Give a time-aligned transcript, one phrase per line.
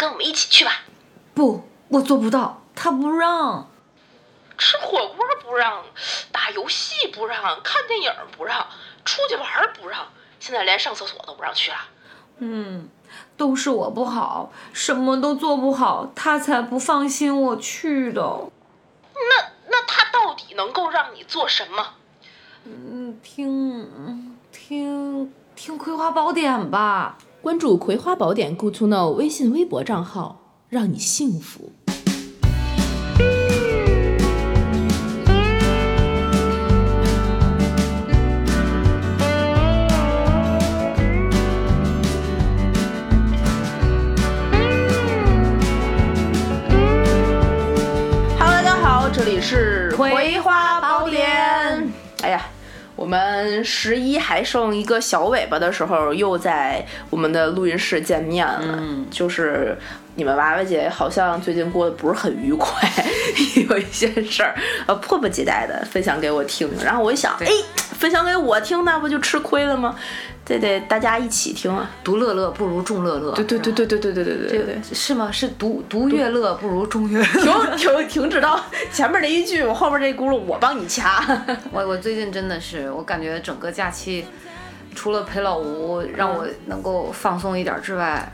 [0.00, 0.80] 跟我们一起去吧。
[1.34, 3.68] 不，我做不到，他不让。
[4.56, 5.84] 吃火锅不让，
[6.32, 8.66] 打游戏不让，看电影不让，
[9.04, 9.46] 出去玩
[9.78, 10.06] 不让，
[10.38, 11.76] 现在连上厕所都不让去了。
[12.38, 12.88] 嗯，
[13.36, 18.22] 都是我不好，什么都做不好，他才不放心我去的。
[19.12, 21.94] 那那他到底能够让你做什么？
[22.64, 27.18] 嗯，听听听《葵花宝典》吧。
[27.42, 31.72] 关注《葵花宝典》Good to Know 微信、微博账号，让你幸福。
[48.38, 50.79] Hello，大家好，这里是《葵花
[53.10, 58.78] 们十一还剩一个小尾巴的时候，又在我们的录音室见面了。
[58.78, 59.76] 嗯就是
[60.16, 62.88] 你们娃娃姐好像最近过得不是很愉快，
[63.68, 64.54] 有一些事儿，
[64.86, 66.68] 呃，迫不及待的分享给我听。
[66.84, 69.96] 然后我一想，哎，分享给我听，那不就吃亏了吗？
[70.44, 71.88] 这得大家一起听啊！
[72.02, 73.32] 独乐乐不如众乐乐。
[73.34, 74.82] 对对对对对对对对对对对。
[74.92, 75.30] 是吗？
[75.30, 77.76] 是独独乐乐不如众乐乐。
[77.76, 78.60] 停停停止到
[78.92, 81.24] 前面那一句，我后面这轱辘我帮你掐。
[81.70, 84.24] 我我最近真的是，我感觉整个假期，
[84.92, 88.32] 除了陪老吴让我能够放松一点之外，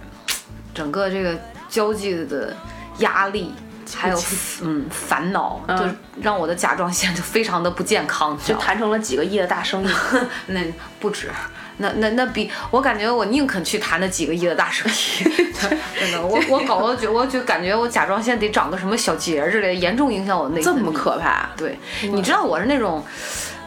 [0.75, 1.39] 整个这个
[1.77, 2.57] 交际的
[2.99, 3.53] 压力。
[3.95, 4.21] 还有
[4.63, 5.85] 嗯烦恼，就
[6.21, 9.89] 让我的甲状腺就非常的不健康，就谈成了几个亿的大生意。
[10.49, 10.61] 那
[10.99, 11.31] 不止，
[11.77, 15.25] 那那那比我感觉我宁肯去谈那几个亿的大生意。
[16.01, 21.49] 真的，我我搞得觉我就感觉我甲状腺得长个什么小结之类，严重影响我内这么可怕？
[21.57, 21.79] 对，
[22.11, 23.07] 你知道我是那种。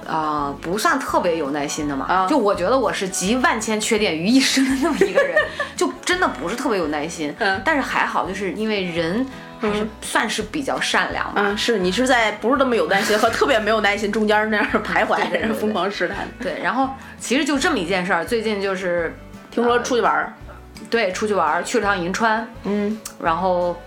[0.10, 5.36] 啊、呃，不算特别有耐心的嘛，啊、就我觉得我是集万千缺点于一身的那么一个人，
[5.78, 7.34] 就真的不是特别有耐心。
[7.38, 9.26] 嗯，但是还好，就是因为人
[9.60, 11.42] 还是算是比较善良吧。
[11.46, 16.28] 嗯，是你是在不是那么有耐心和特别没有耐心中间那样徘徊， 疯狂试探。
[16.42, 16.90] 对，然后
[17.20, 19.16] 其实就这么一件事儿，最近就是
[19.52, 20.54] 听说出去玩儿、呃，
[20.90, 23.80] 对，出去玩儿去了趟银川，嗯，然后。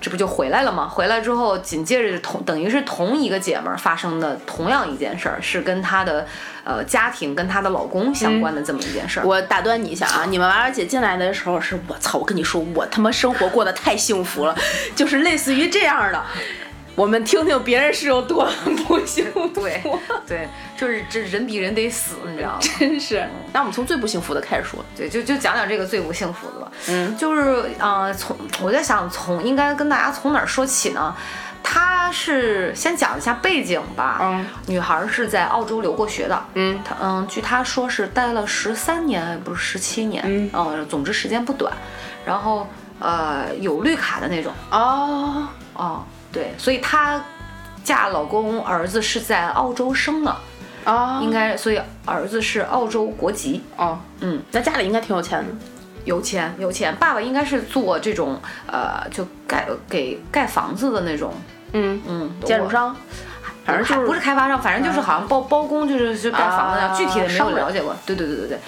[0.00, 0.88] 这不就回来了吗？
[0.88, 6.26] 回来之后，紧接着同等于是同一个姐们儿发生的同样一件事儿，是跟她的
[6.64, 9.26] 呃家庭跟她的老公相关的这么一件事儿、嗯。
[9.26, 14.56] 我打断你一下啊，你们娃娃姐进来的时候是我操，我跟你说，我他妈生活过得太幸福了，
[14.94, 16.22] 就是类似于这样的。
[16.98, 18.44] 我们听听别人是有多
[18.88, 19.46] 不幸福。
[19.50, 19.80] 对
[20.26, 22.58] 对，就是这人比人得死，你知道吗？
[22.76, 23.24] 真是。
[23.52, 24.84] 那我们从最不幸福的开始说。
[24.96, 26.72] 对，就就讲讲这个最不幸福的吧。
[26.88, 31.14] 嗯，就是呃，从我在想从应该跟大家从哪儿说起呢？
[31.62, 34.18] 她是先讲一下背景吧。
[34.20, 36.44] 嗯，女孩是在澳洲留过学的。
[36.54, 40.24] 嗯，她嗯，据她说是待了十三年，不是十七年。
[40.26, 41.72] 嗯，呃，总之时间不短。
[42.26, 42.66] 然后
[42.98, 44.52] 呃，有绿卡的那种。
[44.72, 46.04] 哦哦。
[46.32, 47.24] 对，所以她
[47.82, 50.30] 嫁老公儿子是在澳洲生的，
[50.84, 53.62] 啊、哦，应该，所以儿子是澳洲国籍。
[53.76, 55.46] 哦，嗯，那家里应该挺有钱的，
[56.04, 56.94] 有钱有钱。
[56.96, 61.32] 爸爸应该是做这种呃，就盖给盖房子的那种，
[61.72, 62.94] 嗯嗯，建筑商。
[63.64, 67.94] 反正就是不是开发商，反正就是好像包包工，就是就盖房子那样，啊、具体的没有了解过。
[68.06, 68.58] 对对对对对。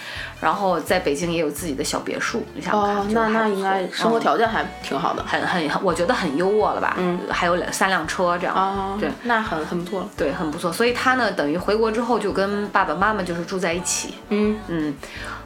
[0.41, 6.95] 然后在北京也有自己的小别墅，你想看，哦、那那应该生活条件还挺好的，很很，我觉得很优渥了吧？
[6.97, 10.73] 嗯，还有两三辆车这样，哦、对，那很很不错了，对，很不错。
[10.73, 14.95] 所以他呢，等于回国之后就跟爸爸妈妈就是住在一起，嗯嗯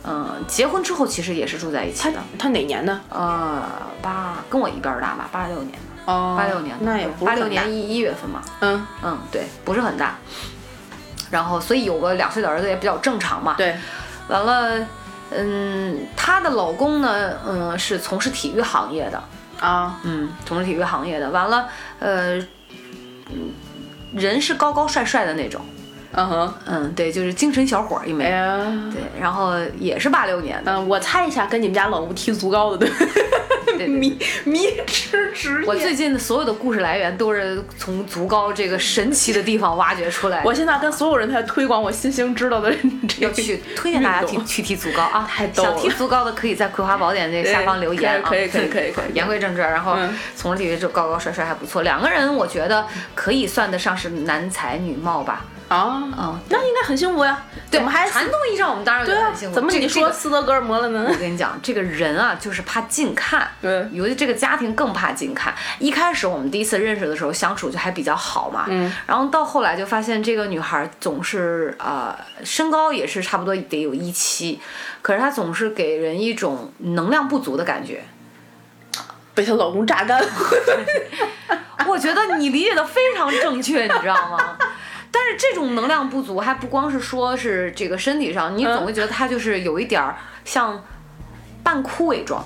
[0.04, 2.20] 嗯，结婚之后其实也是住在一起的。
[2.38, 3.00] 他哪年呢？
[3.08, 3.62] 呃，
[4.00, 6.12] 八跟我一边大吧，八六年的。
[6.12, 8.40] 哦，八六年，那也不八六年一一月份嘛。
[8.60, 10.14] 嗯嗯，对，不是很大。
[11.30, 13.54] 然后，所以有个两岁的儿子也比较正常嘛。
[13.58, 13.74] 对。
[14.28, 14.86] 完了，
[15.30, 19.22] 嗯，她的老公呢，嗯，是从事体育行业的。
[19.60, 19.98] 啊。
[20.02, 21.30] 嗯，从事体育行业的。
[21.30, 21.68] 完了，
[21.98, 22.38] 呃，
[23.30, 23.52] 嗯，
[24.14, 25.60] 人是高高帅帅的那种。
[26.14, 26.54] 嗯哼。
[26.66, 28.24] 嗯，对，就是精神小伙儿一枚。
[28.26, 28.64] 哎。
[28.92, 30.72] 对，然后也是八六年的。
[30.72, 33.86] 嗯，我猜一下，跟你们家老吴踢足高的对。
[33.88, 35.66] 迷迷之职业。
[35.66, 40.42] 我最近的所有的故事来源都是从足高这个神奇的地方挖掘出来。
[40.44, 42.72] 我现在跟所有人在推广我新兴知道的
[43.08, 45.26] 这个去推荐大家去去踢足高啊！
[45.28, 45.70] 太逗了。
[45.70, 48.22] 想踢足高的可以在《葵花宝典》这下方留言啊。
[48.24, 49.12] 可以可以可以可以。
[49.14, 49.96] 言归正传，然后
[50.36, 55.44] 从事体育就高高帅帅还不错，两个人我觉得可以算得上是男才女貌吧。
[55.68, 57.42] 啊，嗯，那应该很幸福呀。
[57.70, 59.54] 对，我们还传统意义上我们当然觉得很幸福。
[59.54, 61.06] 怎么你说斯德哥尔摩了呢？
[61.08, 63.48] 我跟你讲，这个人啊，就是怕近看。
[63.62, 65.54] 对，尤其这个家庭更怕近看。
[65.78, 68.66] 一开始我们第一次认识的时候，相处就还比较好嘛。
[68.68, 68.92] 嗯。
[69.06, 72.14] 然后到后来就发现这个女孩总是呃
[72.44, 74.60] 身高也是差不多得有一七，
[75.02, 78.04] 可是她总是给人一种能量不足的感觉。
[79.34, 80.28] 被她老公榨干了。
[81.88, 84.56] 我觉得你理解的非常正确，你知道吗？
[85.14, 90.82] 但是这种能量不足，还不光是说是这个身体上，你总会觉得它就是有一点儿像
[91.62, 92.44] 半枯萎状。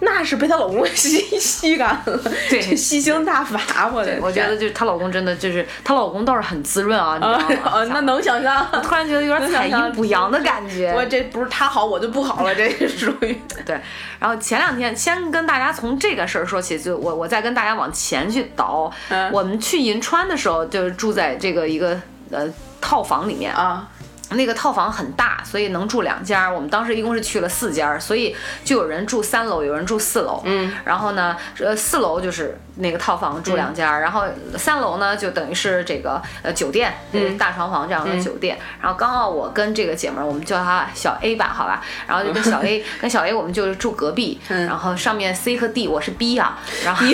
[0.00, 2.20] 那是被她老公 吸吸干了，
[2.50, 7.70] 对吸星大法，我的，我觉得就是她老公真的就是她老公倒是很滋润啊，你知道吗？
[7.80, 8.66] 啊， 那能想象。
[8.82, 10.92] 突然觉得有点采阴补阳的感觉。
[10.94, 13.34] 我这不是他好我就不好了，这是属于。
[13.64, 13.80] 对，
[14.20, 18.92] 然后前两天先跟大家从这个事儿说起，就我我再跟大家往前去倒。
[19.08, 21.98] 嗯我们去银川的时候，就是住在这个一个
[22.30, 22.46] 呃
[22.80, 23.88] 套房里面啊。
[24.30, 26.50] 那个套房很大，所以能住两家。
[26.50, 28.34] 我们当时一共是去了四家，所以
[28.64, 30.42] 就有人住三楼，有人住四楼。
[30.44, 34.24] 嗯，然后呢，呃，四楼就是那个套房住两家，然后
[34.58, 38.58] 三楼呢就等于是这个呃酒店，嗯，大床房这样的酒店。
[38.80, 47.06] 然后刚好我跟这个姐们儿，我们叫她小 A 吧，好吧，然后就跟小 A 跟小 A 我们就是住隔壁，然后上面 C 和 D 我是 B 啊、 然后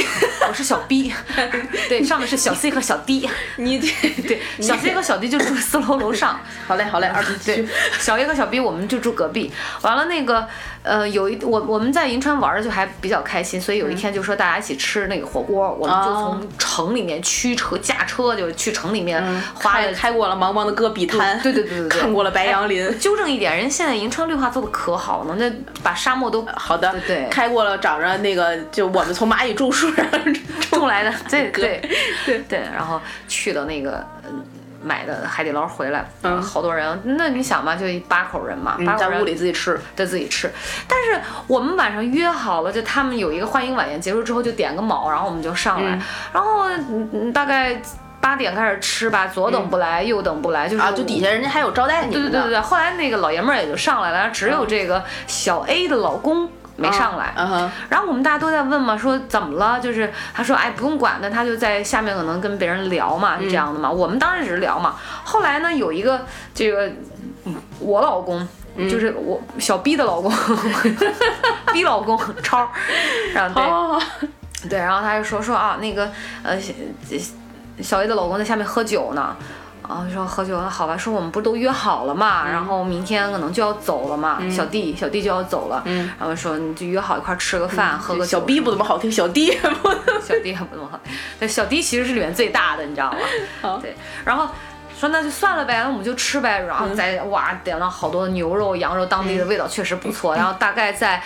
[0.48, 1.12] 我是小 B，
[1.88, 6.40] 对，上面是小 C 和小 D，你对对，小 C 和小 D 就住四楼楼上。
[6.66, 7.66] 好嘞，好嘞，二对，
[7.98, 9.52] 小 A 和小 B 我们就住隔壁。
[9.82, 10.46] 完了那个，
[10.82, 19.22] 呃，有一我我们在银川玩的就还比较开心，所以有一天就说大家一起吃那个火锅，我们就从城里面驱车驾车就去城里面
[19.54, 22.98] 花了开开过了茫茫的戈壁滩，对对对对对， 看过了白杨林。
[22.98, 25.50] 纠正一点，人现在银川绿化做的可好了，那
[25.82, 30.04] 把沙漠都好的，对对开过了长着那个，就我们从蚂蚁种树上
[30.70, 31.80] 种来的，对 对
[32.26, 34.04] 对对，然后去的那个。
[34.24, 34.44] 嗯
[34.82, 37.00] 买的海底捞回来，嗯好多人。
[37.04, 40.50] 那你想嘛，就八口人嘛，八口人在屋里自己吃，在自己吃。
[40.88, 46.02] 但是我们晚上约好了，就他们有一个欢迎晚宴，结束之后就点个卯，然后我们就上来，嗯
[46.32, 46.64] 然后
[47.32, 47.80] 大概
[48.20, 52.60] 八点开始吃吧，左等不来，右等不来，就是啊，就底下人家还有招待你对对对对。
[52.60, 56.48] 后来那个老爷们儿也就上来了，只有这个小 A 的老公。
[56.76, 57.34] 没上来，
[57.88, 59.78] 然后我们大家都在问嘛，说怎么了？
[59.78, 63.90] 就是他说，哎，不用管那，他就在下面可能跟别人聊嘛，是这样的嘛。
[63.90, 64.96] 我们当时只是聊嘛。
[65.24, 66.24] 后来呢，有一个
[66.54, 66.90] 这个
[67.78, 68.48] 我老公，
[68.90, 70.32] 就是我小 B 的老公，
[71.72, 72.68] B 老公超，
[73.34, 74.00] 然后
[74.60, 76.10] 对，对，然后他就说说啊，那个
[76.42, 76.72] 呃小
[77.80, 79.36] 小 A 的老公在下面喝酒呢。
[79.82, 86.10] 啊，说喝酒，好吧，说我们不是都约好了嘛，然后明天可能就要走了嘛，小弟小弟就要走了，嗯。
[86.18, 88.46] 然后说你就约好一块吃个饭，喝个小酒。
[88.46, 89.50] B 不怎么好听，小弟
[89.82, 89.90] 不
[90.20, 90.98] 小弟还不怎么好，
[91.38, 93.12] 对，小弟其实是里面最大的，你知道
[93.62, 93.78] 吗？
[93.82, 94.48] 对，然后
[94.96, 101.22] 说那就算了呗，那我们就吃呗，然后再、哇点了好多牛肉、羊肉，当地的味道确实不错，然后大概在。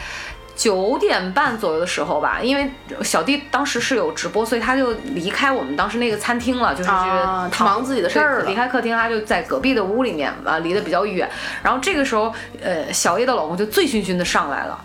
[0.56, 2.68] 九点半左右的时候吧，因为
[3.04, 11.30] 小弟当时是有直播，所以他就离开我们当时那个餐厅了，就是啊去他忙自己的事儿了离开客厅，他就在隔壁的屋里面啊，离得比较远。
[11.62, 12.32] 然后这个时候，
[12.62, 14.82] 呃，小 A 的老公就醉醺醺的上来了，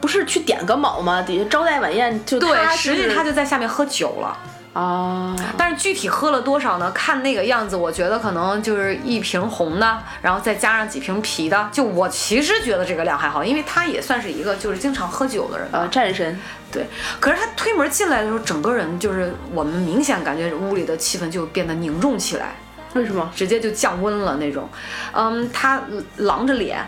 [0.00, 1.20] 不是去点个卯吗？
[1.20, 4.38] 底下招待晚宴就对，他实际他就在下面喝酒了。
[4.74, 6.90] 啊，但是具体喝了多少呢？
[6.90, 11.70] 看那个样子，我觉得可能就是一瓶红的，然后再加上几瓶啤的。
[11.72, 15.70] 就我其实觉得这个量还好，因为他也算是一个就是经常喝酒的人。
[15.70, 16.38] 吧呃，战神，
[16.72, 16.84] 对，
[17.20, 22.56] 可是他推门进来的时候，整个人就是我们明显感觉屋里的气氛就变得凝重起来，
[22.94, 23.30] 为什么？
[23.34, 24.68] 直接就降温了那种。
[25.12, 25.80] 嗯，他
[26.16, 26.84] 狼着脸，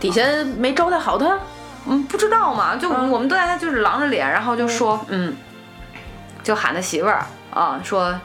[0.00, 0.22] 底下
[0.58, 1.38] 没招待好他？
[1.86, 5.36] 嗯，不知道嘛，就我们都在他就是狼着脸，然后就说嗯，
[6.42, 8.18] 就喊他媳妇儿啊，说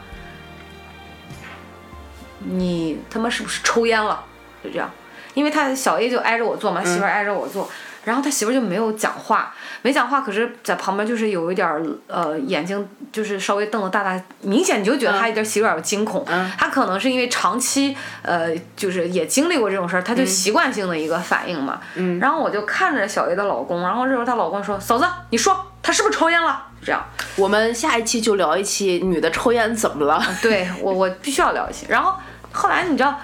[2.39, 4.24] 你他妈是不是抽烟了？
[4.63, 4.89] 就这样，
[5.33, 7.69] 因为他小 A 就挨着我坐嘛，媳妇儿挨着我坐。
[8.05, 21.79] 然后他媳妇儿就没有讲话，没讲话，可是在旁边就是有一点儿呃眼睛就是稍微瞪得大大，明显你就觉得他有点儿有点儿惊恐，嗯他可能是因为长期呃就是也经历过这种事儿，他就习惯性的一个反应嘛。
[21.95, 27.03] 嗯然后我就看着小 A 的老公，然后这时候她老公说：“嫂子，你说他是不是抽烟了？”这样，
[27.35, 30.23] 我们下一期就聊一期女的抽烟怎么了？
[30.41, 31.85] 对我我必须要聊一期。
[31.89, 32.13] 然后
[32.51, 33.17] 后来你知道。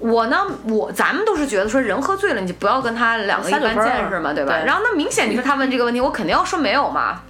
[0.00, 4.52] 我呢，我咱们都是觉得说人喝醉了，你就不要跟他两个一般见识嘛，对吧？
[4.52, 7.20] 对然后那明显你说他问这个问题，我肯定要说没有嘛。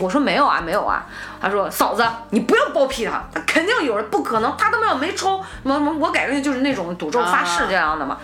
[0.00, 1.06] 我说没有啊，没有啊。
[1.40, 8.18] 他说嫂子，你不要包庇他，他肯定有人，不可能，他他妈要没抽，我我我改天就是那种赌咒发誓啊这样的嘛。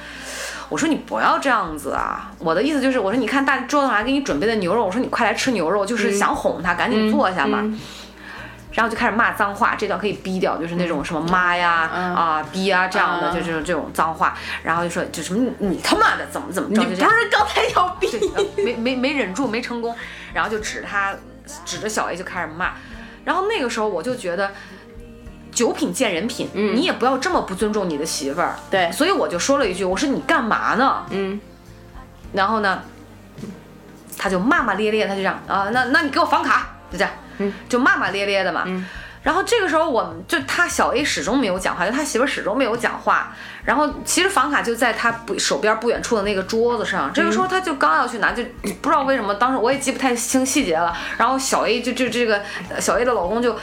[0.69, 2.31] 我说你不要这样子啊！
[2.38, 7.61] 我的意思就是，我说你看大桌子上还给你准备的牛肉，我说你快来吃牛肉，就是想哄他赶紧坐下嘛。
[7.62, 7.81] 嗯
[8.71, 14.37] 然后就开始骂脏话，这段可以逼掉，就是那种什么妈呀、嗯啊逼呀这样的，嗯就是这种脏话。
[14.62, 18.07] 然后就说就什么你你他妈的怎么怎么着，你不是刚才要逼？
[18.37, 19.97] 呃没没没忍住，没成功，
[20.33, 21.12] 然后就指他
[21.64, 22.75] 指着小 A 就开始骂。
[23.25, 24.50] 然后那个时候我就觉得。
[25.50, 28.55] 酒品见人品，你也不要这么不尊重你的媳妇儿。
[28.71, 31.05] 对所以我就说了一句，我说你干嘛呢？
[31.11, 31.40] 嗯，
[32.33, 32.81] 然后呢，
[34.17, 38.62] 他就骂骂咧咧，他就这样啊，那那你给我房卡，就这样，嗯就骂骂咧咧的嘛。
[38.67, 38.87] 嗯
[39.23, 43.33] 然后这个时候，我们就他小 A 始终没有讲话，就他媳妇儿始终没有讲话。
[43.65, 47.13] 然后其实房卡就在他不手边不远处的那个桌子上。
[47.13, 48.43] 这个时候他就刚要去拿，就
[48.81, 50.97] 不知道为什么，当时我也记不太清细节了。
[51.17, 53.57] 然后小 A 就就这个 呃小 A 的老公就。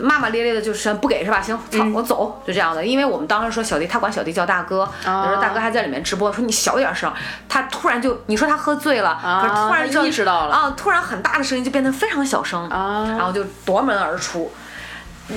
[0.00, 1.42] 骂骂咧咧的，就是不给是吧？
[1.42, 2.84] 行，操，我走，就这样的。
[2.84, 7.12] 因为我们当时说小弟，他管小弟叫大哥，有时候大哥还在里面直播，说你小点声。
[7.48, 14.52] 他突然就，你说他喝醉了，可是突然他意识到了啊，突然很大的声音就变得非常小声，啊然后就夺门而出。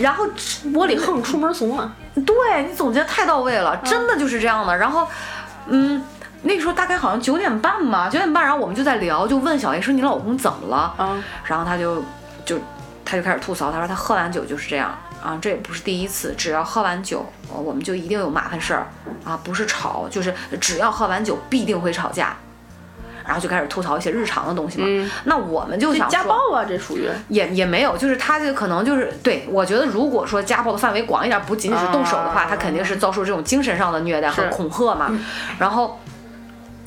[0.02, 0.26] 然后
[0.74, 1.94] 窝里横，出门怂啊！
[2.16, 4.78] 对你总结太到位了，真的就是这样的。
[4.78, 5.08] 然后，
[5.68, 6.04] 嗯，
[6.44, 10.94] 那个时候大概好像九点半吧，九点半，然后我们就在聊，就问小 A 说你老公怎么了？
[10.98, 12.04] 啊然后他就
[12.46, 12.60] 就
[13.06, 18.88] 他就开始吐槽，他说他喝完酒就是这样啊，这也不是第一次，只要喝完酒，呃我们就一定有麻烦事儿
[19.24, 22.36] 啊，不是吵，就是只要喝完酒必定会吵架。
[23.26, 25.12] 然后就开始吐槽一些日常的东西嘛。
[25.26, 35.12] 那我们就想说家暴啊，这属于也也没有，就是他这个可能就是对我觉得，如果说家暴的范围广一点，不仅仅是动手的话，啊他肯定是遭受这种精神上的虐待和恐吓嘛。
[35.60, 36.00] 然后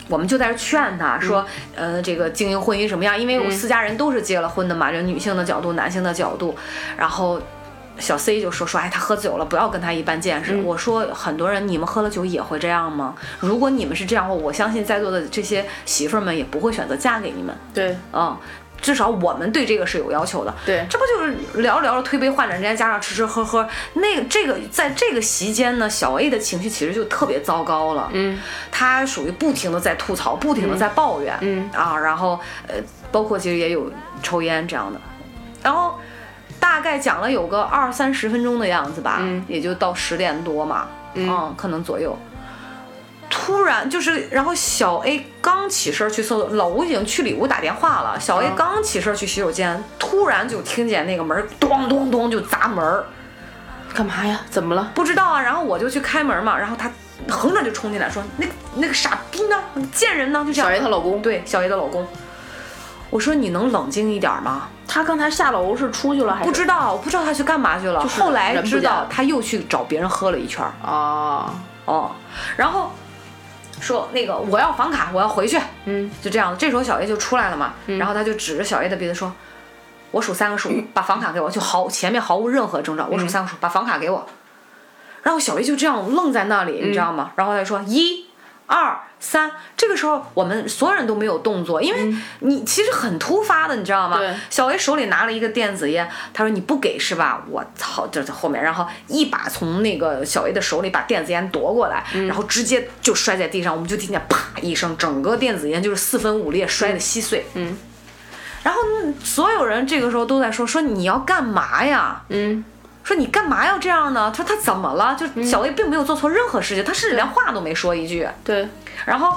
[0.08, 3.18] 我们就在这劝他说，嗯呃，这个经营婚姻什么样？
[3.18, 6.56] 因为我四家人都是结了婚的嘛，就女性的角度、男性的角度，
[6.96, 7.40] 然后。
[7.98, 10.52] 小 C 就说说，哎，他喝酒了，不要跟他一般见识。
[10.54, 13.14] 嗯我说，很多人你们喝了酒也会这样吗？
[13.40, 17.56] 如果你们是这样的话，我相信在座的这些媳妇儿们也不会选择嫁给你们。
[17.72, 18.36] 对嗯，
[18.80, 20.54] 至少我们对这个是有要求的。
[20.66, 28.10] 对这不就是聊着聊着推杯换盏，人家加上吃吃喝喝，那个这个在这个席间呢，小 A 的情绪其实就特别糟糕了。
[28.12, 28.38] 嗯，
[28.70, 31.36] 他属于不停的在吐槽，不停的在抱怨。
[31.40, 32.74] 嗯啊，然后呃，
[33.10, 33.90] 包括其实也有
[34.22, 35.00] 抽烟这样的，
[35.62, 35.98] 然后。
[36.60, 42.16] 大概讲了有个二三十分钟的样子吧，嗯也就到十点多嘛，嗯可能左右。
[43.28, 48.18] 突然就是，然后小 A 刚起身去厕所，老吴已经去里屋打电话了。
[48.20, 53.04] 小 A 嗯刚起身去洗手间，突然就听见那个门咚咚咚就砸门儿，
[53.92, 54.40] 干嘛呀？
[54.48, 54.92] 怎么了？
[54.94, 55.42] 不知道啊。
[55.42, 56.90] 然后我就去开门嘛，然后他
[57.28, 59.56] 横着就冲进来说：“那个那个傻逼呢？
[59.74, 60.70] 那个贱人呢？”就这样。
[60.70, 62.06] 小 A 她老公，对小 A 的老公，
[63.10, 64.68] 我说你能冷静一点吗？
[64.88, 66.48] 他刚才下楼是出去了还是？
[66.48, 68.02] 不知道，我不知道他去干嘛去了。
[68.02, 70.72] 就是后来知道他又去找别人喝了一圈儿。
[70.86, 72.12] 啊，哦，
[72.56, 72.92] 然后
[73.80, 76.56] 说那个我要房卡，我要回去，嗯就这样。
[76.58, 79.32] 这时候小 A 就出来了嘛，然后他就指着小 A 的鼻子说
[80.10, 84.26] ：“我数 三个数，把房卡给我。”就毫前面毫无任何征兆，我数三个数，把房卡给我。
[85.22, 87.32] 然后小 A 就这样愣在那里，你知道吗？
[87.36, 88.25] 然后他就说一。
[88.66, 94.20] 二三，这个时候我们所有人都没有动作，因为你其实很突发的，你知道吗？
[94.50, 97.44] 小 A 手里拿了一个电子烟，他说你不给是吧？
[97.48, 107.46] 我操，就在后面，然后一把从那个小 A 的手里把电子烟夺过来，然后直接就摔在地上，我们就听见啪一声，整个电子烟就是四分五裂，摔得稀碎。
[107.54, 107.76] 嗯
[108.62, 112.20] 然后嗯所有人这个时候都在说说你要干嘛呀？
[112.30, 112.64] 嗯
[113.06, 114.32] 说你干嘛要这样呢？
[114.36, 115.14] 他说他怎么了？
[115.14, 118.28] 就小 A 并没有做错任何事情，他甚至连话都没说一句。
[118.42, 118.68] 对，
[119.04, 119.32] 然后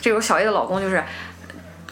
[0.00, 1.00] 这时候小 A 的老公就是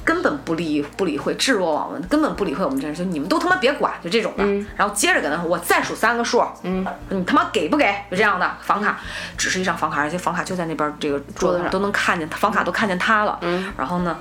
[0.04, 4.42] 根本不理不理会，置若罔闻，根本不理会我们这人，就你们都他妈别管，就这种的。
[4.42, 7.95] 嗯然后接着跟他说，我再数三个数，嗯你他妈给不给？
[8.11, 8.99] 就这样的房卡，
[9.38, 13.38] 只是一张房卡，而且房卡就在那边这个桌子上，桌子上都能看见，房卡都看见他了。
[13.42, 14.18] 嗯然后呢？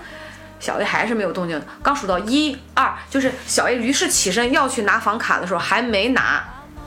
[0.59, 6.43] 小 A 还是没有动静，刚数到一二，就是小 A 于是起身要去拿房卡的时候，还没拿，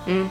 [0.06, 0.28] 嗯。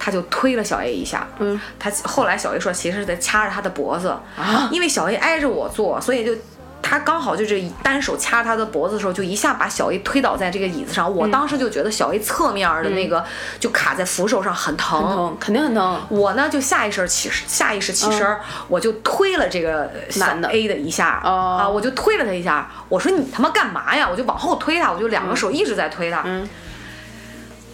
[0.00, 1.26] 他就推了小 A 一下。
[1.38, 1.60] 嗯。
[1.78, 6.32] 他后来小 A 说，其实是在掐着他的脖子，啊，因为小 A 挨着我坐，所以就
[6.80, 11.14] 他刚好就是单手掐他的脖子的时候，就一下把小 A 推倒在这个椅子上。
[11.14, 13.24] 我当时就觉得小 A 侧面的那个
[13.60, 15.06] 就卡在扶手上，很疼。
[15.06, 16.00] 很疼，肯定很疼。
[16.08, 18.36] 我呢就下意识起下意识起身，
[18.68, 22.70] 我就推了这个小男的 A 的一下、哦啊，我就推了他一下。
[22.88, 24.08] 我说你他妈干嘛呀？
[24.10, 26.22] 我就往后推他，我就两个手一直在推他。
[26.24, 26.48] 嗯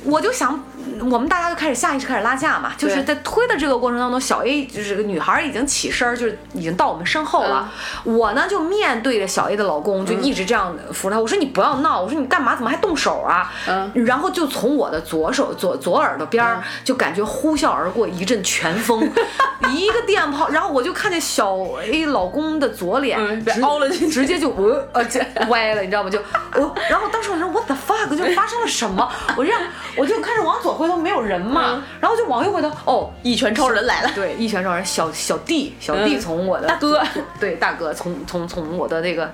[0.05, 0.63] 我就想，
[1.11, 7.73] 我们大家就开始下意识开始拉架嘛，就是在推的这个过程当中，小 A 就是这个女孩已经起身儿，就是已经到我们身后了。
[8.05, 11.19] 我呢就面对着小 A 的老公，就一直这样扶他。
[11.19, 12.55] 我说你不要闹，我说你干嘛？
[12.55, 13.51] 怎么还动手啊？
[13.67, 19.01] 嗯然后就从我的左手左左耳朵边儿，就感觉呼啸而过一阵拳风，
[19.75, 21.57] 一个电炮，然后我就看见小
[21.91, 23.19] A 老公的左脸
[23.63, 26.11] 凹了进去直接就呃呃这 歪了，你知道吗？
[26.11, 26.19] 就
[26.53, 29.11] 呃，然后当时我说 What the fuck，就发生了什么？
[29.37, 29.61] 我这样
[29.97, 34.11] 我就开始往左回头，没有人嘛，然后就往右回头，哦，一拳超人来了。
[34.15, 37.03] 对，一拳超人，小小弟，小弟嗯从我的、大哥，
[37.39, 39.33] 对大哥从从从我的那个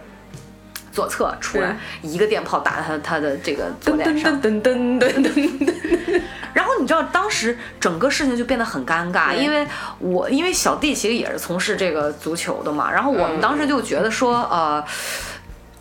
[0.92, 9.66] 左侧出来，一个电炮打在他他的这个左脸上，噔噔噔噔噔噔， 然后你知道当时整个事情就变得很尴尬，对因为
[9.98, 14.84] 我因为小弟其实也是从事这个足球的嘛，然后我们当时就觉得说，呃。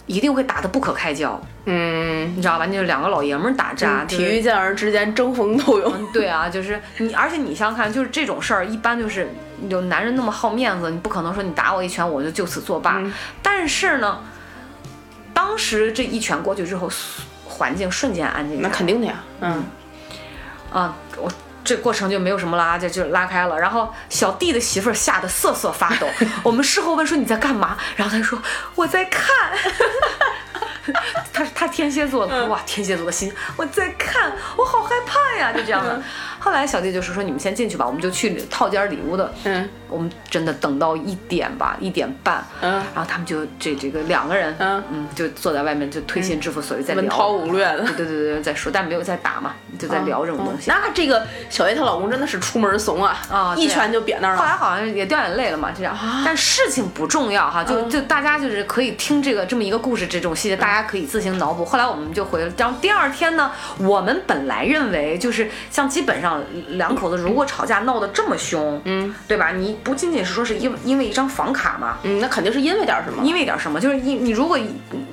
[0.09, 2.65] 一定会打得不可开交，嗯，你知道吧？
[2.65, 6.11] 就是两个老爷们儿打架，就是体育健儿之间争锋斗勇。
[6.11, 9.29] 对啊，就是你，而且你想想看，就是这种事儿，一般就是
[9.69, 12.95] 有男人那么好面子，你不可能说你打我一拳我就就此作罢。
[12.97, 13.13] 嗯
[13.43, 14.19] 但是呢，
[15.31, 16.89] 当时这一拳过去之后，
[17.45, 18.59] 环境瞬间安静。
[18.63, 19.63] 那肯定的呀，嗯，
[20.71, 21.31] 啊，我
[21.69, 23.59] 这过程就没有什么啦，就就拉开了。
[23.59, 26.09] 然后小弟的媳妇儿吓得瑟瑟发抖。
[26.41, 28.41] 我们事后问说你在干嘛，然后他说
[28.73, 29.29] 我在看。
[31.31, 36.01] 他他天蝎座的，哇，天蝎座的心，我在看，我好害怕呀，就这样的。
[36.39, 39.31] 后来小弟就是说你们先进去吧，我们就去套间里屋的。
[39.43, 47.83] 嗯，我们真的等到一点吧，一点半，嗯然后他们就这这个两个人，嗯嗯就坐在外面就推心置腹，所以在聊，文韬武略的。
[47.83, 50.69] 对对对对，在说，但没有在打嘛，就在聊这种东西。
[50.69, 54.37] 那这个小叶她老公真的是出门怂啊，啊一拳就扁那儿了。
[54.37, 55.97] 后来好像也掉眼泪了嘛，这样。
[56.23, 61.65] 但事情不重要哈，就就大家就是可以听这个这么一个故事，这种细节大家可以自行脑补。
[61.65, 66.38] 后来我们就回了，然后第二天呢，我们本来认为就是像基本上
[66.69, 69.51] 两口子如果吵架闹得这么凶，嗯，对吧？
[69.51, 73.23] 你不仅仅是说是因因为一张房卡嘛，嗯，那肯定是因为点什么。
[73.23, 74.57] 因为点什么，就是因你如果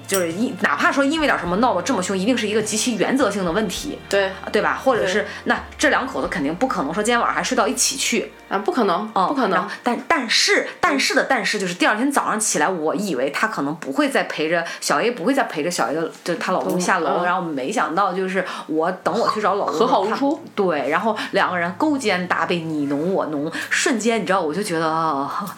[0.06, 4.80] 就是因哪怕说因为点什么闹得这么凶，一定是一个极其原则性的问题，对对吧？
[4.83, 9.66] 或者是那这两口子肯定不可能说今天晚上还睡到一起去，啊，不可能，哦，不可能。
[9.83, 17.18] 但但是但是的但是就是第二天早上起来，我以为他可能不会再陪着小 A，不会再陪着小 A 的，就是她老公下楼。
[17.21, 20.40] 嗯然后没想到就是我等我去找老公，和好如初。
[20.54, 25.54] 对，然后两个人勾肩搭背，你侬我侬，瞬间你知道我就觉得啊，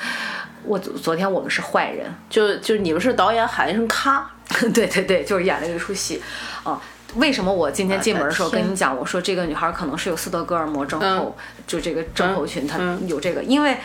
[0.65, 2.13] 我昨昨天我们是坏人。
[2.29, 4.29] 就就你们是导演喊一声咔，
[4.75, 6.21] 对对对，就是演了一出戏，
[6.65, 6.81] 啊。
[7.15, 11.35] 为什么我今天进门的时候跟你讲，我说这个女孩可能是有斯德哥尔摩症候，
[11.67, 13.09] 就这个症候群，她嗯。
[13.09, 13.79] 有这个，因为，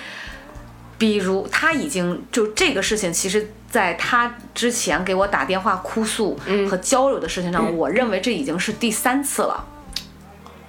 [0.97, 6.37] 比如她已经就这个事情，其实在她之前给我打电话哭诉
[6.69, 9.65] 和交流的事情上，我认为这已经是第三次了。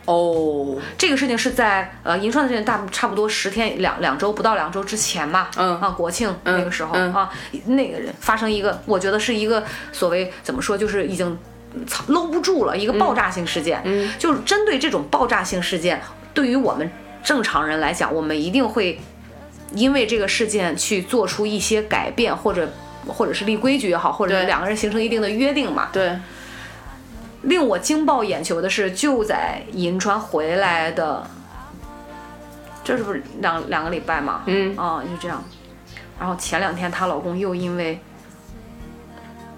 [0.06, 5.80] 哦，这个事情是在呃银川的事情大差不多十天两两周不到两周之前嘛，嗯。
[5.80, 7.30] 啊国庆那个时候、嗯啊，
[7.66, 11.38] 那个人发生一个，我觉得是一个所谓怎么说，就是已经
[11.86, 16.00] 操搂不住了一个爆炸性事件，嗯就是针对这种爆炸性事件，
[16.32, 16.90] 对于我们
[17.22, 19.00] 正常人来讲，我们一定会
[19.72, 22.68] 因为这个事件去做出一些改变，或者
[23.06, 26.16] 或者是立规矩也好，或者是两个人形成一定的约定嘛，对，
[27.44, 31.26] 令我惊爆眼球的是，就在银川回来的，
[32.82, 34.42] 这是不是两两个礼拜嘛？
[34.46, 34.76] 嗯。
[34.76, 35.42] 啊，就这样。
[36.18, 38.00] 然后前两天她老公又因为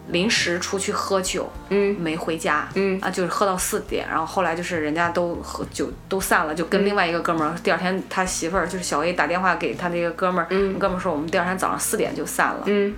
[0.08, 1.94] 临时出去喝酒，嗯。
[2.00, 3.00] 没回家，嗯。
[3.00, 10.78] 啊，就是喝到四点，然后后来就是人家都喝酒都散了，就跟另外一个哥们儿，第二天他媳妇儿就是小 A 打电话给他那个哥们儿，嗯。
[10.78, 12.94] 哥们儿说我们第二天早上四点就散了，嗯。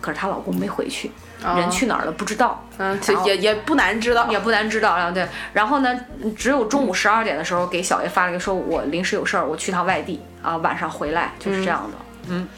[0.00, 1.12] 可是她老公没回去，哦
[1.56, 4.26] 人去哪儿了不知道，嗯，这也也不难知道。
[4.28, 5.98] 也不难知道，然后对，然后呢，
[6.36, 11.98] 只有中午十二点的时候给小 A 发了一个说，我临时有事儿，我去趟外地啊，晚上回来，就是这样的。
[12.30, 12.48] 嗯，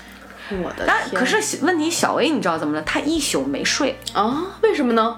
[0.62, 0.96] 我的但！
[1.14, 2.82] 可是问题小 A 你知道怎么了？
[2.82, 5.16] 她一宿没睡，啊，为什么呢？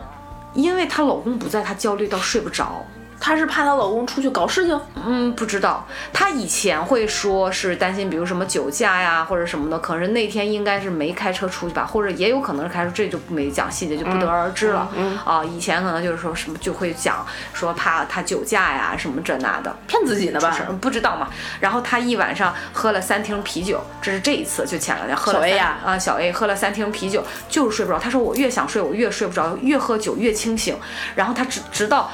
[0.55, 2.85] 因为她老公不在，她焦虑到睡不着。
[3.23, 4.81] 她是怕她老公出去搞事情。
[5.07, 5.87] 嗯，不知道。
[6.13, 14.91] 她以前会说是担心，比如什么酒驾呀或者什么的，可是那天应该是没开车出去吧，或者也有可能是开车，这就没讲细节，就不得而知了。
[14.97, 19.73] 嗯啊，以前可能就是说什么就会讲说怕他酒驾呀什么这那的。
[19.87, 20.59] 骗自己呢吧？
[20.81, 21.29] 不知道嘛。
[21.61, 27.99] 然后她一晚上喝了三听啤酒，这是这一次，就前两天喝了小 A 三呀啊，小 A 喝了三听啤酒，就是睡不着。
[28.01, 30.77] 她说我越想睡，我越睡不着，越喝酒越清醒。
[31.15, 32.11] 然后她直直到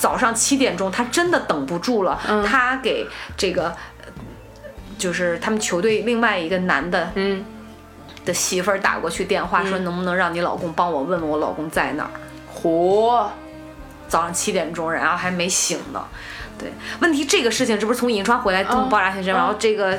[0.00, 2.42] 早上七点钟，他真的等不住了，嗯。
[2.42, 3.68] 他给这个。
[3.68, 3.74] 呃
[5.00, 7.42] 就是他们球队另外一个男的嗯，
[8.22, 12.10] 的媳妇儿打过去电话，说能不能让你老公帮我问问我老公在哪儿。
[12.54, 13.26] 嚯，
[14.06, 16.04] 早上七点钟，然后还没醒呢。
[16.58, 19.36] 对，问题这个事情这不是从银川回来这么爆炸性事件，嗯。
[19.36, 19.98] 然后这个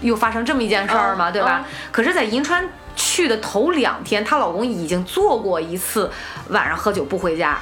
[0.00, 1.32] 又发生这么一件事儿嘛，嗯。
[1.34, 1.66] 对吧？
[1.92, 6.10] 可是，在银川去的头两天，她老公已经做过一次
[6.48, 7.58] 晚上喝酒不回家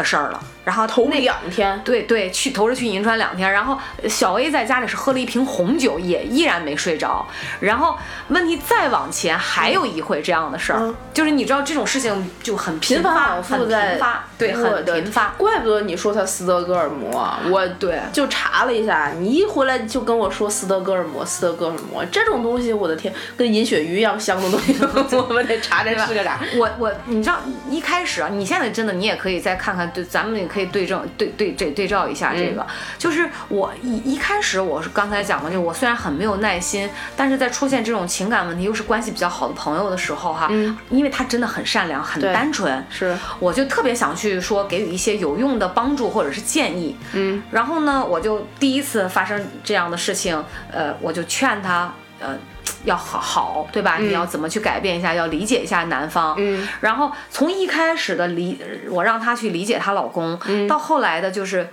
[0.00, 0.42] 的事儿了。
[0.64, 1.80] 然后头那两天。
[1.84, 7.26] 对对，去头是去银川两天，然后小 A 在家里是喝了一瓶红酒，也依然没睡着。
[7.60, 15.28] 然后问题再往前还有一回这样的事儿，嗯就是你知道这种事情就很频发，很频发，对，我很的频发。
[15.38, 18.00] 怪不得你说他斯德哥尔摩啊，我对。
[18.12, 24.74] 就查了一下，你一回来就跟我说斯德哥尔摩，斯德哥尔摩这种东西，我的天，跟银鳕鱼一样香的东西，
[25.16, 26.40] 我们得查这是个啥。
[26.58, 32.66] 我我，你知道一开始啊，你现在真的你也可以再看看对，咱们也可以对证对对对对照一下这个，
[32.98, 40.76] 就是我一一开始我是刚才讲的，就我虽然很没有耐心，但是在出现这种情感问题，又是关系比较好的朋友的时候哈，嗯。
[40.90, 46.94] 因为他真的很善良，很单纯，是，我就特别想去说给予一些有用的帮助或者是建议。
[47.14, 52.36] 嗯，然后呢，我就第一次发生这样的事情，呃，我就劝他，呃，
[52.84, 53.96] 要好好，对吧？
[53.96, 56.34] 你要怎么去改变一下，要理解一下男方。
[56.36, 61.66] 嗯，然后从一开始的理，我让她去理解她老公，嗯到后来的就是。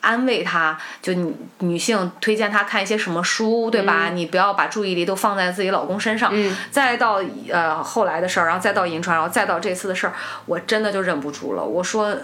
[0.00, 4.10] 安慰她，就女女性推荐她看一些什么书，对吧？
[4.10, 6.30] 你不要把注意力都放在自己老公身上。
[6.32, 10.12] 嗯再到呃后来的事儿，然后再到银川，然后再到这次的事儿，
[10.46, 11.64] 我真的就忍不住了。
[11.64, 12.16] 我说，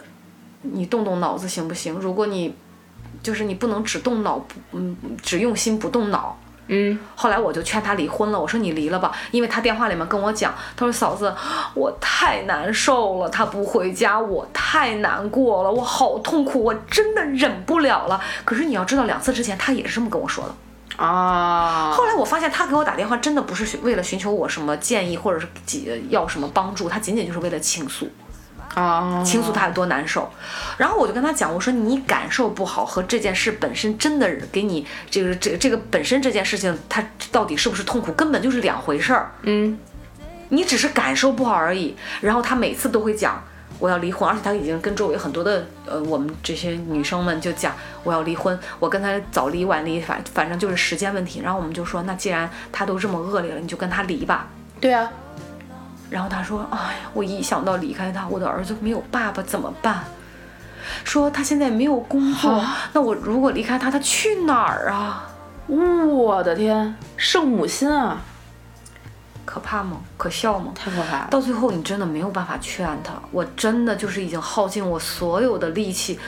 [0.63, 1.95] 你动动脑子行不行？
[1.95, 2.55] 如果你
[3.23, 6.39] 就是你不能只动脑不嗯只用心不动脑。
[6.69, 11.35] 嗯，后来我就劝他离婚了，我说你离了吧，因为他电话里面跟我讲，他说嫂子，
[11.75, 18.21] 我太难受了，他不回家，我太难过了，我好痛苦，我真的忍不了了。
[18.45, 20.55] 可是你要知道，两次之前他也是这么跟我说的。
[20.97, 28.09] 啊，后来我发现他给我打电话真的不是寻为了寻求我什么建议，或者是几要什么帮助，他仅仅就是为了倾诉。
[28.75, 30.29] 啊，倾诉他有多难受，
[30.77, 39.31] 然后我就跟他讲，我说你感受不好和这件事本身真的给你这个这这个本身这件事情，它到底是不是痛苦，根本就是两回事儿。
[39.43, 39.79] 嗯，
[40.49, 41.97] 你只是感受不好而已。
[42.21, 43.43] 然后他每次都会讲
[43.79, 51.41] 我要离婚，而且他已经跟周围很多的呃我们这些女生们就讲我要离婚，我跟他早离晚离，反反正就是时间问题。
[51.41, 54.49] 然后我们就说，那既然他都这么恶劣了，你就跟他离吧。
[54.81, 55.11] 对啊，
[56.11, 60.05] 然后他说：“哎呀，我一想到离开他，我的儿子没有爸爸怎么办？
[61.03, 65.31] 说他现在没有工作，那我如果离开他，他去哪儿啊？
[65.67, 68.19] 我的天，圣母心啊，
[69.45, 69.99] 可怕吗？
[70.17, 70.73] 可笑吗？
[70.75, 71.29] 太可怕了。
[71.31, 76.19] 到最后，你真的没有办法劝他，我真的就是已经耗尽我所有的力气。”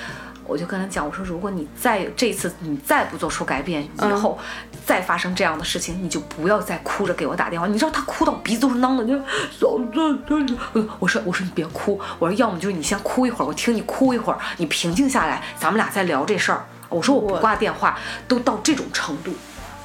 [0.47, 4.39] 我就跟他讲，我说如果你再这次你再不做出改变，以后
[4.85, 7.67] 再发生这样的事情，你就不要再哭着给我打电话。
[7.67, 9.19] 你知道他哭到鼻子都是囔的，就
[9.59, 10.57] 嫂子，
[10.99, 16.65] 我说我说你别哭，我说要么就是你先哭一会儿，我听你哭一会儿，你平静下来，咱们俩再聊这事儿。
[16.89, 19.33] 我说我不挂电话，都到这种程度，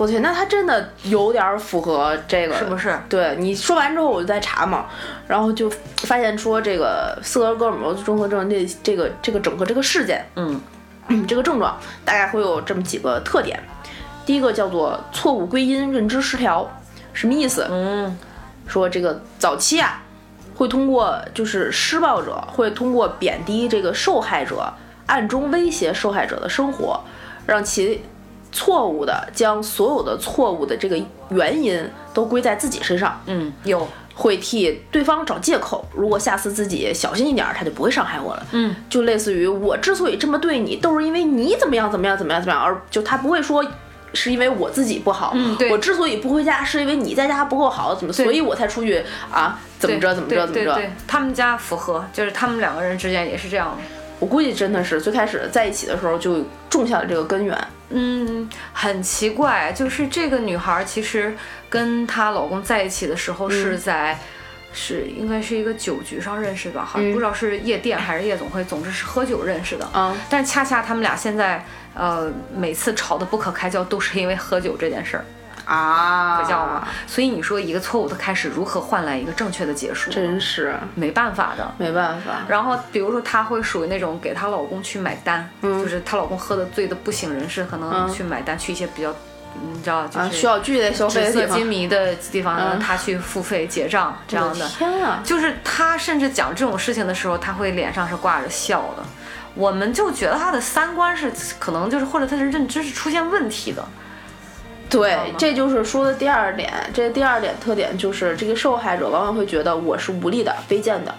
[0.01, 2.99] 我天，那他真的有点符合这个，是不是？
[3.07, 4.87] 对你说完之后，我就在查嘛，
[5.27, 10.59] 然后就发现说这个斯德哥尔摩综合症这这个这个整个这个事件，嗯
[11.09, 13.61] 嗯，这个症状大概会有这么几个特点。
[14.25, 16.67] 第一个叫做错误归因认知失调，
[17.13, 17.67] 什么意思？
[17.69, 18.17] 嗯
[18.67, 20.01] 说这个早期啊，
[20.55, 24.73] 会通过就是施暴者会通过贬低这个受害者，
[25.05, 26.99] 暗中威胁受害者的生活，
[27.45, 28.03] 让其
[28.51, 31.83] 错误的将所有的错误的这个原因
[32.13, 35.85] 都归在自己身上，嗯，有，会替对方找借口。
[35.93, 38.45] 如果下次自己小心一点儿，他就不会伤害我了。
[38.51, 43.65] 嗯，就类似于我之所以这么对你，都是因为你怎么样怎么样怎么样怎么样，而就他不会说。
[44.13, 50.81] 是因为我自己不好，嗯对我之所以不回家，是因为你在家不够好，怎么，所以我才出去啊，怎么着怎么着怎么着。
[51.07, 54.00] 他们家符合，就是他们两个人之间也是这样的。
[54.21, 57.57] 我估计真的是最开始在一起的时候就种下了这个根源。
[57.89, 61.35] 嗯，很奇怪，就是这个女孩其实
[61.67, 64.15] 跟她老公在一起的时候是在，
[64.71, 69.85] 是应该是一个酒局上认识的，好像嗯不知道是夜店还是夜总会，总之是喝酒认识的。
[69.91, 75.25] 啊，但恰恰他们俩现在，呃，每次吵得不可开交，都是因为喝酒这件事儿，
[75.71, 76.85] 啊，可笑吗？
[77.07, 80.11] 所以你说一个错误的开始，如何换来一个正确的结束？
[80.11, 81.73] 真是没办法的。
[81.77, 82.43] 没办法。
[82.49, 89.15] 然后比如说她会属于那种给她老公去买单，嗯就是她老公喝的醉的不省人事，可能去买单，去一些比较，
[89.61, 91.65] 你知道，就啊，是需要剧烈消费的地方紫色金。
[91.65, 94.67] 迷的地方，嗯她去付费结账这样的。
[94.67, 95.21] 天啊！
[95.23, 99.03] 就是她甚至讲这种事情的时候，她会脸上是挂着笑的。
[99.55, 103.81] 我们就觉得她的三观是可能就是或者她的认知是出现问题的。
[104.91, 106.71] 对，这就是说的第二点。
[106.93, 111.15] 这第二点特点就是，这个受害者往往会觉得我是无力的、卑贱的。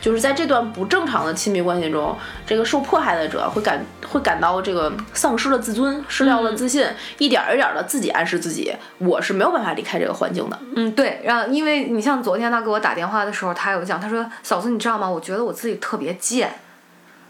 [0.00, 2.16] 就是在这段不正常的亲密关系中，
[2.46, 6.86] 这个受迫害的者会感会感到这个丧失了自尊，失掉了自信，
[7.18, 10.56] 一点儿一点的自己暗示自己，我是没有办法离开这个环境的。
[10.76, 15.10] 嗯，对，然后因为你像昨天他给我打电话的时候，他有讲，他说嫂子你知道吗？
[15.10, 16.48] 我觉得我自己特别贱。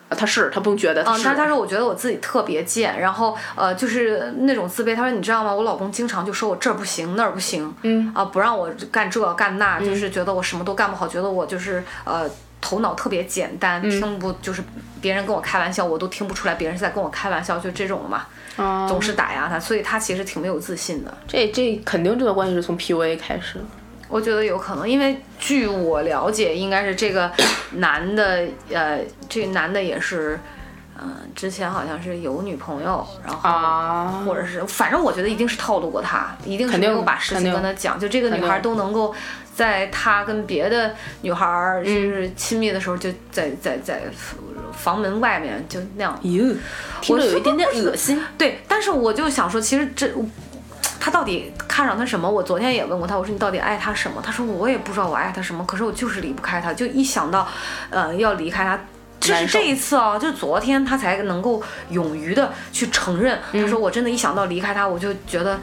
[0.08, 4.94] 啊，他是他不用觉得他嗯，是，他他说我觉得我自己特别贱，然后呃就是那种自卑。
[4.94, 5.54] 他说你知道吗？
[5.54, 12.28] 我老公经常就说我这儿不行那儿不行，嗯啊不让我干这干那，就是觉得我什么都干不好，觉得我就是呃
[12.60, 14.62] 头脑特别简单，嗯听不就是
[15.00, 21.14] 别人跟我开玩笑我都听不出来别人是在跟我开玩笑，就这种嘛，啊总是打压他，所以他其实挺没有自信的。
[21.26, 23.64] 这这肯定这段关系是从 PUA 开始的。
[24.08, 27.30] 我觉得有可能，因为据我了解，应该是这个
[27.76, 30.40] 男的，呃，这个男的也是，
[30.98, 33.48] 嗯、之前好像是有女朋友，然后。
[33.48, 39.14] 啊，或者是，反正我觉得一定是套路过他，一定是没有把事情跟他讲，就这个女孩都能够
[39.54, 44.02] 在他跟别的女孩儿就是亲密的时候，就在在在
[44.72, 46.18] 房门外面就那样。
[46.22, 46.56] 哟，
[47.00, 48.20] 听着有一点点恶心。
[48.38, 50.10] 对，但是我就想说，其实这
[51.00, 52.30] 他到底看上他什么？
[52.30, 54.20] 我昨天也问过他，我说你到底爱他什么？
[54.22, 57.46] 他说我也不知道我爱他什么，可是我就是离不开他，就一想到，
[57.90, 58.78] 呃，要离开他。
[59.20, 63.38] 这是这一次啊，就昨天他才能够勇于的去承认。
[63.52, 65.58] 他说我真的，一想到离开他，我就觉得。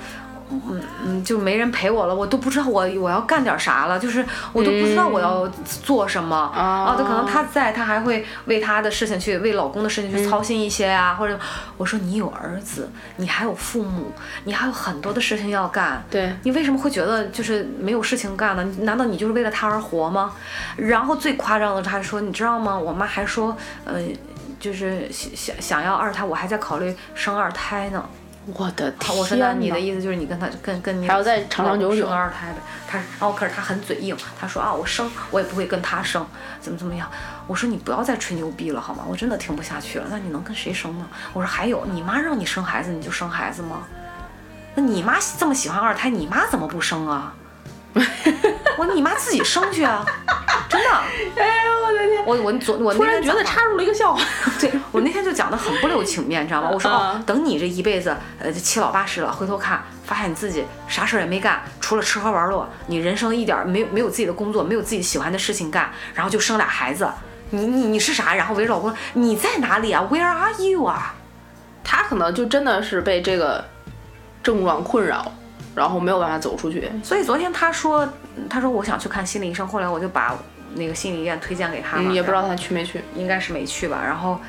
[0.52, 6.96] 嗯嗯，就没人陪我了，我都不知道我我要干点啥了，就是我都不知道我要做什么、啊。
[6.98, 11.38] 就可能他在，他还会为他的事情去为老公的事情去操心一些啊，或者
[11.78, 14.12] 我说你有儿子，你还有父母，
[14.44, 18.64] 你还有很多的事情要干，对你为什么会觉得就是没有事情干呢？
[18.82, 20.34] 难道你就是为了他而活吗？
[20.78, 22.78] 然后最夸张的，他还说，你知道吗？
[22.78, 23.96] 我妈还说，呃，
[24.60, 28.08] 就是想想想要二胎，我还在考虑生二胎呢。
[28.54, 32.58] 我的天我说那你的意思就是你跟他跟跟你还要再长长久久生二胎呗？
[32.88, 36.26] 他然后可是他很嘴硬，他说啊我生我也不会跟他生，
[36.62, 37.10] 怎么怎么样？
[37.48, 39.04] 我说你不要再吹牛逼了好吗？
[39.08, 40.06] 我真的听不下去了。
[40.10, 41.08] 那你能跟谁生呢？
[41.34, 43.84] 我说还有你妈让你生孩子你就生孩子吗？
[44.76, 47.34] 那你妈这么喜欢二胎，你妈怎么不生啊？
[48.78, 50.06] 我说你妈自己生去啊，
[50.76, 50.92] 真的。
[51.42, 52.26] 哎呦我的天！
[52.26, 54.24] 我我昨我突然觉得插入了一个笑话。
[54.60, 56.70] 对我那天就讲的很不留情面，你知道吗？
[56.72, 67.08] 我说哦嗯，等你这一辈子呃七老八十了，回头看，发现你自己啥事儿也没干，除了吃喝玩乐，你人生一点儿没有没有自己的工作，没有自己喜欢的事情干，然后就生俩孩子，
[67.50, 68.34] 你你你是啥？
[68.34, 71.14] 然后围着老公，你在哪里啊？Where are you 啊？
[71.84, 73.64] 他可能就真的是被这个
[74.42, 75.32] 症状困扰，
[75.76, 76.90] 然后没有办法走出去。
[77.04, 78.08] 所以昨天他说，
[78.50, 80.36] 他说我想去看心理医生，后来我就把
[80.76, 83.02] 那个心理医院推荐给他嘛，嗯，也不知道他去没去。
[83.16, 84.02] 应该是没去吧。
[84.06, 84.40] 然后，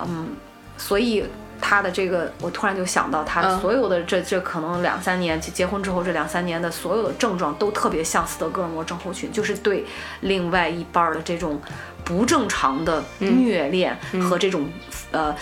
[0.00, 0.28] 嗯，
[0.76, 1.24] 所以
[1.60, 9.84] 他的这个，我突然就想到，他嗯所有的这这可能两三年，结结婚之后这两三年的所有的症状都特别像斯德哥尔摩症候群，就是对
[10.20, 11.60] 另外一半儿的这种
[12.04, 13.96] 不正常的嗯虐恋
[14.28, 14.68] 和这种、
[15.12, 15.34] 呃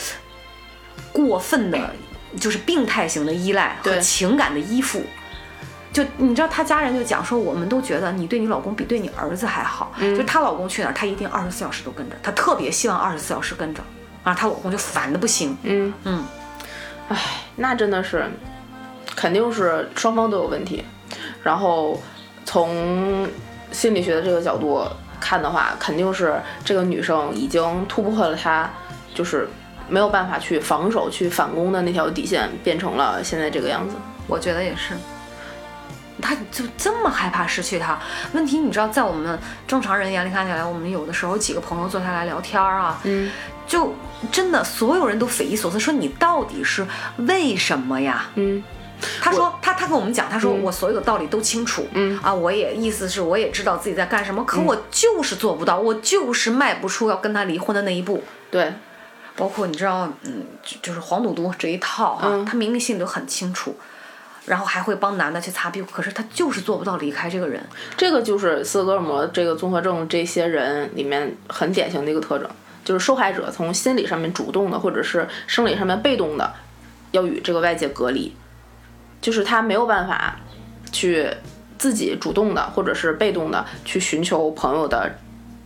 [1.13, 1.95] 过分的，
[2.41, 5.01] 就是病态型的依赖和情感的依附。
[5.95, 9.93] 就你知道，她家人就讲说，我们都觉得你对你老公比对你儿子还好。
[9.99, 13.81] 嗯就她老公去哪儿，她一定二十四小时都跟着，她特别希望二十四小时跟着。
[14.25, 15.57] 啊，她老公就烦的不行。
[15.63, 16.25] 嗯嗯，
[17.09, 17.17] 唉，
[17.57, 18.27] 那真的是，
[19.15, 20.85] 肯定是双方都有问题。
[21.45, 22.03] 然后
[22.45, 23.29] 从
[23.71, 24.85] 心理学的这个角度
[25.21, 28.69] 看的话，肯定是这个女生已经突破了她
[29.15, 29.49] 就是
[29.89, 33.95] 没有办法去防守、去反攻的那条底线，变成了现在这个样子。
[34.27, 34.95] 我觉得也是。
[36.23, 37.99] 他就这么害怕失去他？
[38.33, 43.31] 问题你知道，在我们正常人眼里看起来，我们有的时候几个朋友坐下来聊天儿啊，嗯，
[43.67, 43.95] 就
[44.31, 46.87] 真的所有人都匪夷所思，说你到底是
[47.19, 48.27] 为什么呀？
[48.37, 48.63] 嗯，
[49.21, 52.19] 他说他他跟我们讲，他说我所有的道理都清楚，嗯。
[52.23, 58.23] 啊，我也意思是我也知道自己在干什么，可我就是做不到，我就是迈不出要跟他离婚的那一步。
[58.51, 58.73] 对，
[59.37, 62.45] 包括你知道，嗯，就就是黄赌毒这一套哈、嗯。
[62.45, 63.77] 他明明心里都很清楚，
[64.47, 67.63] 然后还会帮男的去擦屁股，可是他就是做不到离开这个人。
[67.97, 72.49] 这个就是斯德哥尔摩这个综合症这些人里面很典型的一个特征，
[72.85, 76.53] 就是受害者从心理上面主动的，或者是生理上面被动的，
[77.13, 78.35] 要与这个外界隔离，
[79.21, 80.37] 就是他没有办法
[80.93, 81.29] 去
[81.79, 85.11] 自己主动的，或者是被动的去寻求朋友的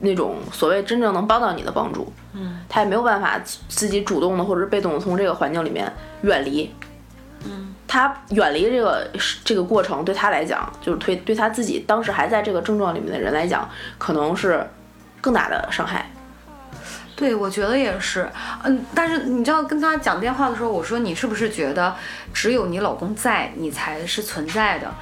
[0.00, 6.72] 那种所谓真正能帮到你的帮助，嗯，他也没有办法自己主动的或者是被动的从这个环境里面远离，
[7.88, 9.10] 他远离这个
[9.42, 14.64] 这个过程对他来讲，就是对对他自己当时还在这个症状里面的人来讲，可能是
[15.20, 16.08] 更大的伤害。
[17.16, 18.30] 对，我觉得也是，
[18.62, 21.92] 嗯，但是你知道跟他讲电话的时候，我说你是不是觉得
[22.32, 24.94] 只有你老公在，你才是存在的？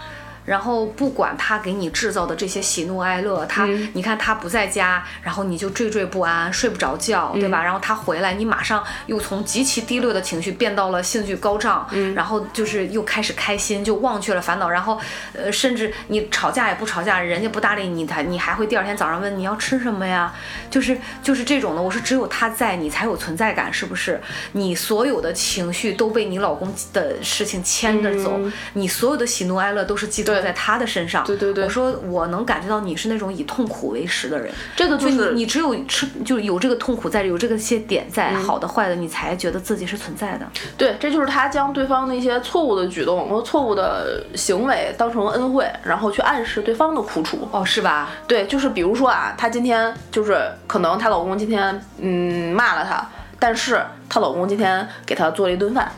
[0.47, 7.63] 然后不管他给你制造的这些喜怒哀乐，他、你看他不在家，然后你就惴惴不安，睡不着觉，对吧？
[7.63, 14.99] 然后他回来，你马上又从极其低落的情绪变到了兴趣高涨，然后就是又开始开心，就忘却了烦恼，然后
[15.33, 20.33] 呃，甚至你吵架也不吵架，人家不搭理你，他你还会第二天早上问你要吃什么呀？
[20.71, 21.83] 就是就是这种的。
[21.83, 24.21] 我说只有他在，你才有存在感，是不是？
[24.53, 28.41] 你所有的情绪都被你老公的事情牵着走，
[28.75, 31.25] 你所有的喜怒哀乐都是寄托对在他的身上。
[31.25, 40.47] 对对对我说我能感觉到你是那种以痛苦为食的人，这个就是你你只有吃就有这个痛苦在，有这个些点在，嗯好的坏的，你才觉得自己是存在的。
[40.77, 47.49] 对，这就是他将对方的一些错误的举动和错误的行为当成恩惠，然后去暗示对方的苦楚。
[47.51, 48.11] 哦，是吧？
[48.27, 53.07] 对，就是比如说啊，她今天就是可能她老公今天嗯骂了她，
[53.39, 55.91] 但是她老公今天给她做了一顿饭，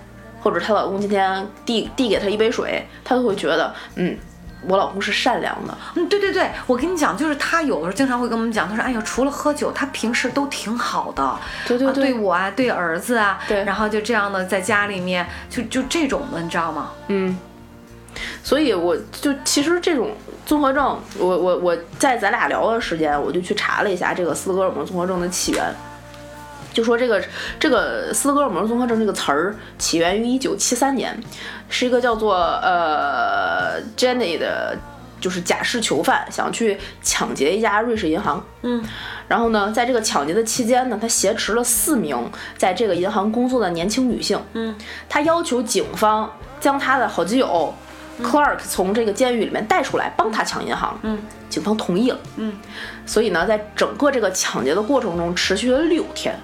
[0.42, 4.16] 或者她老公今天递递给她一杯水，她都会觉得嗯，
[4.66, 5.77] 我老公是善良的。
[5.94, 16.90] 嗯，对对对，我跟你讲，就是他有的时候经常会跟我们讲，他说，哎呀，除了喝酒，他平时都挺好的，对对对对对我啊，对儿子啊，对然后就这样的在家里面，就就这种的，你知道吗？
[17.09, 17.38] 嗯，
[18.42, 20.11] 所以我就其实这种
[20.44, 25.64] 综合症，我我我在咱俩聊的时间，我就去查了一下这个斯德哥尔摩综合症的起源。
[26.71, 27.21] 就说这个
[27.59, 31.18] 这个斯德哥尔摩综合症这个词儿起源于一九七三年，
[31.68, 34.76] 是一个叫做呃 Jenny 的，
[35.20, 38.44] 就是假释囚犯想去抢劫一家瑞士银行。
[38.62, 38.83] 嗯，
[39.28, 42.16] 然后呢，在这个抢劫的期间呢，他挟持了四名
[42.57, 44.40] 在这个银行工作的年轻女性。
[44.54, 44.74] 嗯，
[45.09, 47.74] 他要求警方将他的好基友
[48.22, 50.98] Clark 从这个监狱里面带出来，帮他抢银行。
[51.02, 52.18] 嗯，警方同意了。
[52.37, 52.52] 嗯，
[53.04, 56.35] 所以呢，在整个这个抢劫的过程中，持续了六天。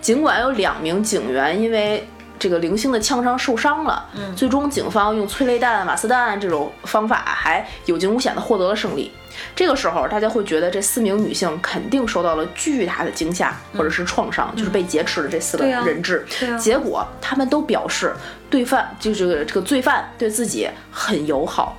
[0.00, 2.08] 尽管有两名警员因为
[2.40, 9.12] 这个零星的枪伤受伤了，嗯最终警方用催泪弹、瓦斯弹这种方法还有惊无险的获得了胜利。
[9.54, 16.26] 这个时候，大家会觉得这四名女性肯定受到了巨大的惊吓或者是创伤，就是被劫持的这四个人质。
[16.58, 18.14] 结果他们都表示，
[18.48, 21.76] 对犯就是这个罪犯对自己很友好。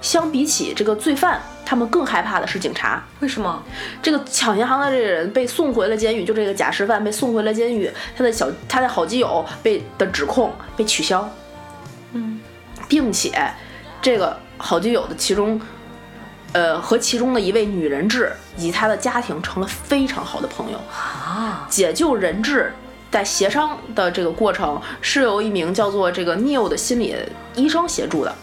[0.00, 3.02] 相比起这个罪犯，他们更害怕的是警察。
[3.20, 3.62] 为什么？
[4.02, 11.28] 这个抢银行的这个人被送回了监狱，就这个假释犯被送回了监狱，他的小他的好基友被的指控被取消，
[12.12, 12.40] 嗯，
[12.86, 13.32] 并且
[14.02, 15.60] 这个好基友的其中，
[16.52, 20.78] 呃和其中的一位女人质以及他的家庭成了非常好的朋友。
[20.92, 22.72] 啊，解救人质
[23.10, 27.16] 在协商的这个过程是由一名叫做这个 Neil 的心理
[27.54, 28.34] 医生协助的。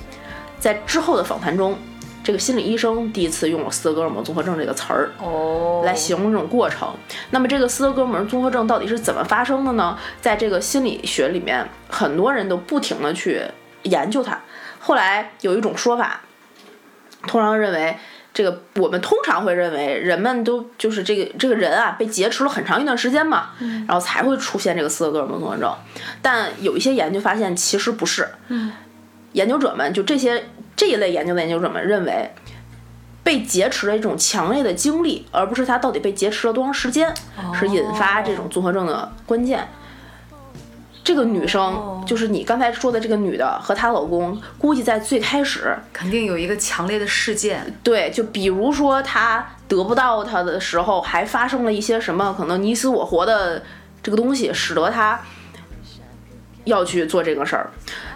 [0.64, 1.78] 在之后的访谈中，
[2.24, 5.12] 这个心理医生第一次用了斯德哥尔摩综合症这个词儿。
[5.20, 6.88] 哦，来形容这种过程。
[7.32, 10.00] 那么这个斯德哥尔摩综合症到底是怎么发生的呢？
[10.22, 13.42] 在这个心理学里面，很多人都不停的去
[13.82, 14.40] 研究它。
[14.80, 16.22] 后来有一种说法，
[17.28, 17.98] 通常认为。
[18.36, 23.50] 这个我们通常会认为，人们都就是这个这个人啊，被劫持了很长一段时间嘛，
[23.88, 25.72] 然后才会出现这个斯德哥尔摩综合症。
[26.20, 28.28] 但有一些研究发现，其实不是。
[29.34, 32.34] 研究者们就这些这一类研究的研究者们认为，
[33.24, 37.14] 被劫持的一种强烈的经历，而不是他到底被劫持了多长时间，
[37.54, 39.68] 是引发这种综合症的关键。
[41.04, 47.76] 这个女生就是你刚才说的这个女的和她老公，估计在最开始，肯定有一个强烈的事件。
[47.84, 53.62] 对，就比如说她得不到他的时候，还发生了一些什么可能你死我活的
[54.02, 55.20] 这个东西，使得她
[56.64, 57.70] 要去做这个事儿。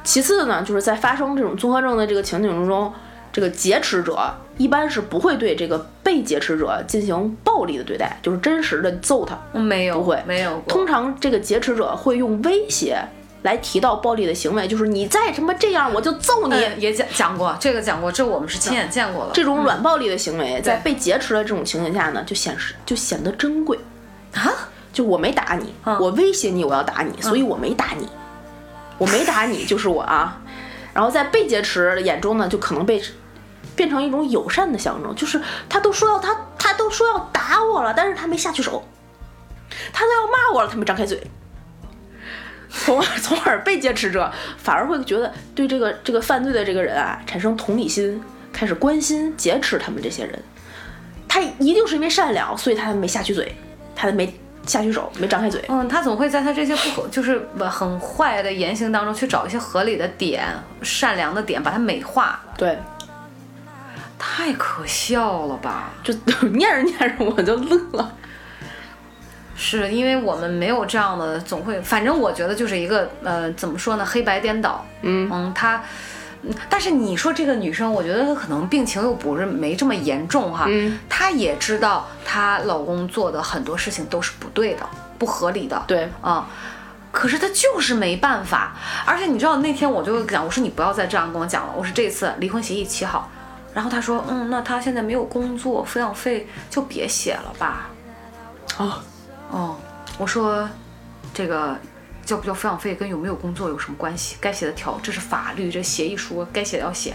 [0.07, 2.93] 其次呢，就是在发生这种综合症的这个情景中，
[3.29, 4.17] 这个劫持者
[4.57, 9.37] 一般是不会对这个被劫持者进行暴力的对待，就是真实的揍他。
[9.59, 10.63] 没有，不会没有过。
[10.69, 12.97] 通常这个劫持者会用威胁
[13.41, 16.55] 来提到暴力的行为，就是你再什么这样，我就揍你。
[16.55, 19.31] 嗯也讲讲过，这个讲过，这我们是亲眼见过了。
[19.33, 23.77] 这种软暴力的行为，在被劫持的这种情形下呢，就显示就显得珍贵。
[24.33, 28.07] 啊，就我没打你，我威胁你我要打你，所以我没打你，
[28.97, 30.41] 我没打你就是我啊。
[30.93, 33.01] 然后在被劫持眼中呢，就可能被
[33.75, 38.83] 变成一种友善的象征，就是他都说要他他都说要打我了，但是他没下去手，
[39.93, 41.21] 他都要骂我了，他没张开嘴。
[42.69, 50.43] 从而从而被劫持者反而会觉得对这个这个犯罪的这个人啊产生同理心，开始关心劫持他们这些人。
[51.27, 53.55] 他一定是因为善良，所以他没下去嘴，
[53.95, 54.33] 他没
[54.67, 55.63] 下去手，没张开嘴。
[55.69, 60.45] 嗯，他总会在他这些不可，就是很坏的言行当中去找一些合理的点、
[60.83, 62.39] 善良的点，把它美化。
[62.57, 62.77] 对，
[64.19, 65.91] 太可笑了吧？
[66.03, 66.13] 就
[66.49, 68.13] 念着念着我就乐了。
[69.59, 74.85] 是因为我们没有这样的，总会，反正我觉得就是一个呃，怎么说呢，黑白颠倒。
[75.01, 75.81] 嗯嗯，他，嗯
[76.69, 80.65] 但是你说这个女生，我觉得她可能病情又不是没这么严重哈。
[80.67, 85.83] 嗯，她也知道她老公做的很多事情都是不对的、不合理的。
[85.87, 86.47] 对，啊、
[87.11, 88.75] 可是她就是没办法。
[89.05, 93.29] 而且你知道那天我就讲，我说你不要再这样跟我讲了，我说这次离婚协议起好。
[93.73, 97.89] 然后她说，嗯，那她现在没有工作，抚养费就别写了吧。
[98.77, 98.93] 哦，
[99.51, 99.75] 哦，
[100.17, 100.67] 我说
[101.33, 101.75] 这个
[102.27, 104.35] 交不交抚养费跟有没有工作有什么关系？
[104.41, 107.13] 该写的条，这是法律，这协议书该写的要写。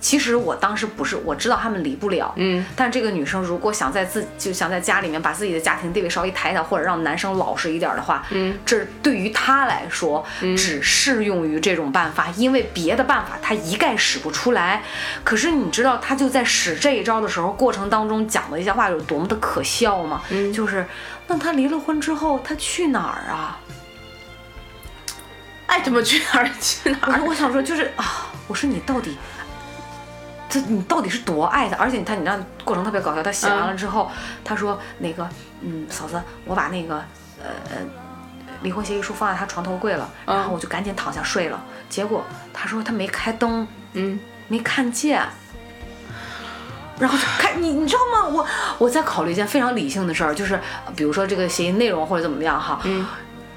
[0.00, 10.24] 其实我当时不是我知道他们离不了，嗯，但这个女生如果想在自就想在家里面把自己的家庭地位稍微抬一抬，或者让男生老实一点的话，嗯，这对于她来说
[10.56, 14.82] 只适用于这种办法，因为别的办法她一概使不出来。
[15.22, 20.22] 可是你知道她就在使这一招的时候，过程当中讲的一些话有多么的可笑吗？
[20.30, 20.86] 嗯就是
[21.26, 23.59] 那她离了婚之后，她去哪儿啊？
[25.70, 27.20] 爱怎么去哪儿去哪儿。
[27.20, 29.16] 我我想说就是啊，我说你到底，
[30.48, 31.76] 这你到底是多爱他？
[31.76, 34.10] 而且他你知道过程特别搞笑，他写完了之后，
[34.44, 35.28] 他说那个
[35.60, 36.96] 嗯嫂子，我把那个
[37.38, 37.76] 呃呃
[38.62, 41.62] 离婚协议书放在他床头柜了，嗯然后我就赶紧躺下睡了。
[41.88, 44.18] 结果他说他没开灯，嗯，
[44.48, 45.22] 没看见。
[46.98, 48.28] 然后就看你，你知道吗？
[48.28, 48.46] 我
[48.78, 53.06] 我在考虑一件非常理性的事儿，就是呃比如说这个协议内容或者怎么样哈，嗯，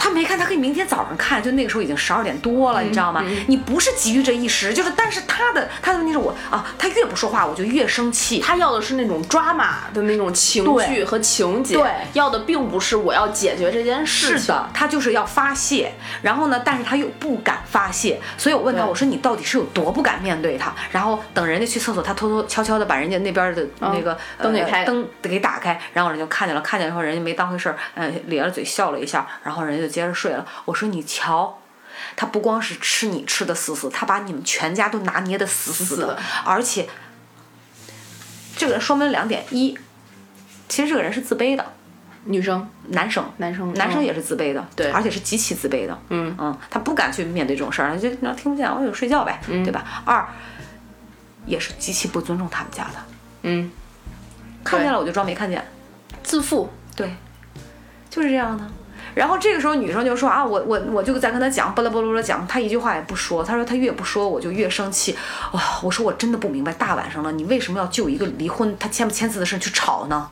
[0.03, 3.23] 他没看，他可以明天早上看，就那个时候已经十二点多了，你知道吗？
[3.47, 8.41] 你不是急于这一时，就是但是他的他的问题是我啊，他越不说话我就越生气。
[8.41, 14.37] 他要的是那种抓马的那种情绪和情节，对要的并不是我要解决这件事情。
[14.39, 20.75] 是的，他就是要发泄，然后呢，但是他又不敢发泄，所以我问他，我说你到底是有多不敢面对他？
[20.91, 30.45] 然后等人家去厕所，他偷偷悄悄的把人家那边的那个、呃灯给开灯给打开，然后人就看见了，看见了以后人家没当回事儿，嗯、咧着嘴笑了一下，然后人家就接着睡了。
[30.65, 31.59] 我说你瞧。
[32.15, 36.89] 他不光是吃你吃的死死，他把你们全家都拿捏的死死的，而且
[38.57, 39.77] 这个人说明了两点：一，
[40.67, 41.73] 其实这个人是自卑的，
[42.25, 50.03] 女生、男生，男生、男生嗯也是自卑的，对而且是极其自卑的，嗯嗯，他不敢去面对这种事儿，就那听不见，我就睡觉呗，嗯对吧？
[50.03, 50.27] 二，
[51.45, 53.05] 也是极其不尊重他们家的，
[53.43, 53.71] 嗯，
[54.63, 55.63] 看见了我就装没看见，
[56.23, 57.15] 自负，对，
[58.09, 58.67] 就是这样的。
[59.16, 63.43] 然后这个时候女生就说啊，我我我就在跟他讲，巴拉巴拉巴拉讲，他一句话也不说。
[63.43, 65.18] 他说他越不说，我就越生气。
[65.51, 70.30] 哇，我说我真的不明白，大晚上了，你为什么要就一个离婚他签不签字的事去吵呢？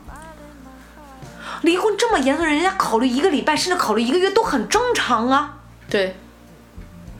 [1.62, 5.58] 离婚这么严肃，人家考虑一个礼拜，甚至考虑一个月都很正常啊。
[5.88, 6.16] 对，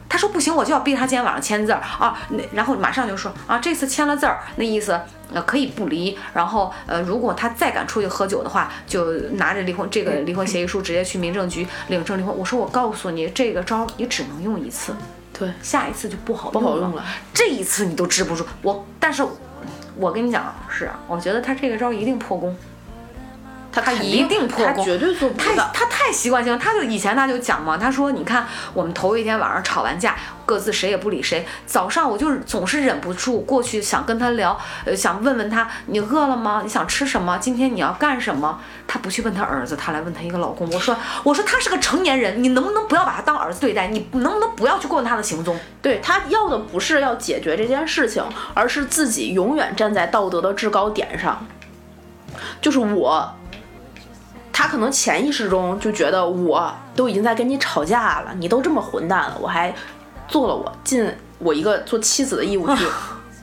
[0.09, 4.99] 他说不行，我就要逼他今天晚上签字儿啊，那然后马上就说啊，这次签了字儿，那意思
[5.33, 12.35] 呃可以不离，然后呃如果他再敢出去喝酒的话，就拿着离婚这个离婚协议书直接去民政局领证离婚。
[12.35, 14.95] 我说我告诉你，这个招儿你只能用一次，
[15.37, 17.03] 对，下一次就不好不好用了。
[17.33, 19.25] 这一次你都治不住我，但是
[19.95, 22.55] 我跟你讲是啊，我觉得他这个招儿一定破功。
[23.73, 25.71] 他他一定破功他绝对做不到。
[25.73, 30.15] 他太习惯性，他就以前他就讲嘛，他说你看我们头一天晚上吵完架，
[30.45, 36.61] 各自谁也不理谁，早上我就是总是忍不住过去想跟他聊，呃，想问问他你饿了吗？
[36.63, 37.37] 你想吃什么？
[37.39, 38.59] 今天你要干什么？
[38.87, 40.69] 他不去问他儿子，他来问他一个老公。
[40.71, 43.87] 我说我说他是个成年人，你能不能不要把他当儿子对待？
[43.87, 45.59] 你能不能不要去过问他的行踪？
[45.81, 51.45] 对他要的不是要解决这件事情，而是自己永远站在道德的制高点上。
[52.61, 53.33] 就是我，
[54.53, 59.73] 他可能潜意识中就觉得我都已经在跟你吵架了，你都这么混蛋了，我还
[60.27, 62.85] 做了我尽我一个做妻子的义务去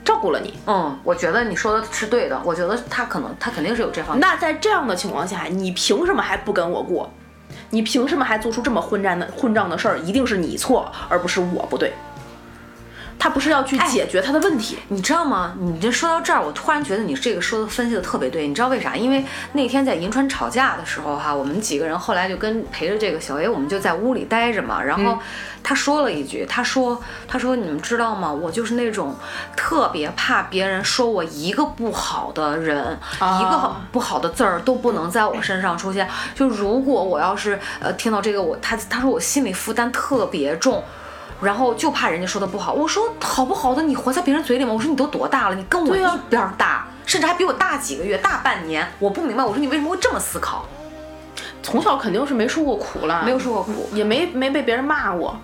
[0.03, 0.57] 照顾了你。
[0.65, 4.21] 嗯，我觉得你说的是对的，我觉得他可能他肯定是有这方面。
[4.21, 7.11] 那在这样的情况下，你凭什么还不跟我过？
[7.69, 9.99] 你凭什么还做出这么混战的混账的事儿？
[9.99, 11.93] 一定是你错，而不是我不对。
[13.19, 15.53] 他不是要去解决他的问题，你知道吗？
[15.59, 18.47] 你这说到这儿，我突然觉得你这个说的分析的特别对。
[18.47, 18.95] 你知道为啥？
[18.95, 24.81] 因为那天在银川吵架的时候哈，我们几个人后来就跟陪着这个小 A，我们就在屋里待着嘛。
[24.81, 25.19] 然后
[25.61, 28.31] 他说了一句，他说：“他说你们知道吗？
[28.31, 29.15] 我就是那种
[29.55, 36.09] 特别怕别人说我一个不好的人，一个不好的字儿都不能在我身上出现。
[36.33, 40.83] 就如果我要是呃听到这个，我他他说我心里负担特别重。”
[41.41, 44.71] 然后就怕人家说的不好，我说好不好的，你活在别人嘴里吗？
[44.73, 48.89] 我说你都多大了，你跟我一边儿大，甚至还比我大几个月，大半年。
[48.99, 50.65] 我不明白，我说你为什么会这么思考？
[51.63, 55.39] 从小肯定是没受过苦了，没有受过苦，也没没被别人骂过。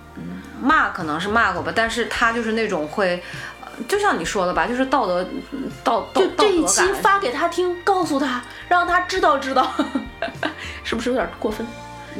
[0.60, 3.22] 骂可能是骂过吧，但是他就是那种会，
[3.60, 5.24] 呃就像你说的吧，就是道德
[5.84, 6.92] 道道就道德这一期。
[6.94, 9.70] 发给他听，告诉他，让他知道知道，
[10.82, 11.64] 是不是有点过分？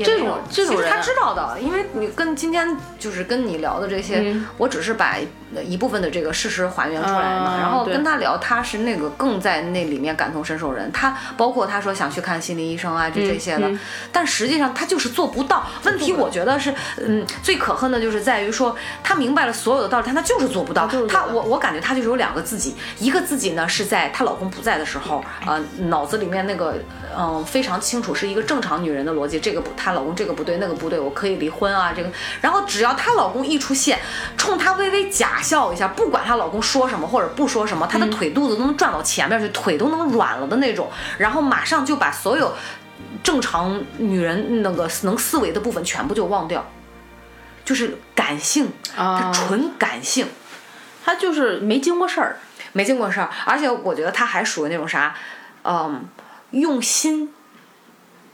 [0.04, 4.46] 这种这种人他知道的，因为你跟今天就是跟你聊的这些，嗯。
[4.56, 5.16] 我只是把
[5.64, 13.78] 一部分的这个事实还原出来嘛，嗯然后跟他聊，他是那个更在那里面感同身受人，他包括他说想去看心理医生啊，这这些的，嗯
[14.12, 15.66] 但实际上他就是做不到。
[15.84, 20.86] 问题我觉得是，嗯，最可恨的就是在于说他明白了所有的道理，但他就是做不到。
[20.86, 26.74] 就是做不到他我我感觉他就是有两个自己，一个自己呢是在她老公不在的时候，呃，脑子里面那个
[27.16, 33.98] 嗯、非常清楚是一个正常女人的逻辑，这个不她老公这个不对那个不对，我可以离婚啊这个，然后只要她老公一出现，
[34.36, 42.52] 冲她微微假大笑一下，不管她老公说什么或者不说什么，她的腿肚子都能转到前面去，腿都能软了的那种，然后马上就把所有
[43.22, 46.68] 正常女人那个能思维的部分全部就忘掉，
[47.64, 50.26] 就是感性，她纯感性，
[51.04, 52.40] 她就是没经过事儿，
[52.72, 55.14] 没经过事儿，而且我觉得她还属于那种啥，
[55.62, 56.04] 嗯，
[56.50, 57.32] 用心，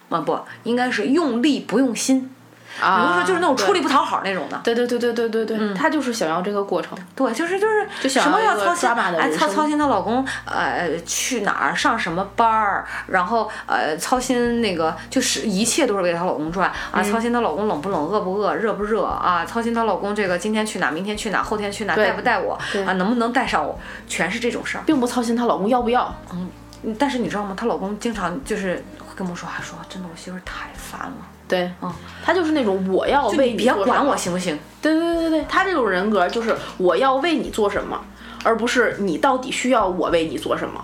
[0.08, 2.33] 啊不，应该是用力不用心。
[2.80, 4.60] 比如说，就是那种出力不讨好那种的。
[4.64, 6.96] 对对对对对对对，她就是想要这个过程。
[7.14, 26.14] 对，就是就是什么要操心，哎，操操心她老公呃去哪儿上什么班儿，然后呃操心那个就是一切都是为她老公转啊，操心她老公冷不冷、饿不饿、热不热啊，操心她老公这个今天去哪、明天去哪、后天去哪、带不带我啊，能不能带上我，全是这种事儿，并不操心她老公要不要。
[26.32, 27.54] 嗯，但是你知道吗？
[27.56, 28.82] 她老公经常就是
[29.14, 31.16] 跟我说，话说真的，我媳妇儿太烦了。
[31.46, 31.92] 对，嗯，
[32.24, 34.58] 他就是那种我要为你别管我行不行？
[34.80, 38.00] 对对对对对，他这种人格就是我要为你做什么，
[38.42, 40.82] 而不是你到底需要我为你做什么，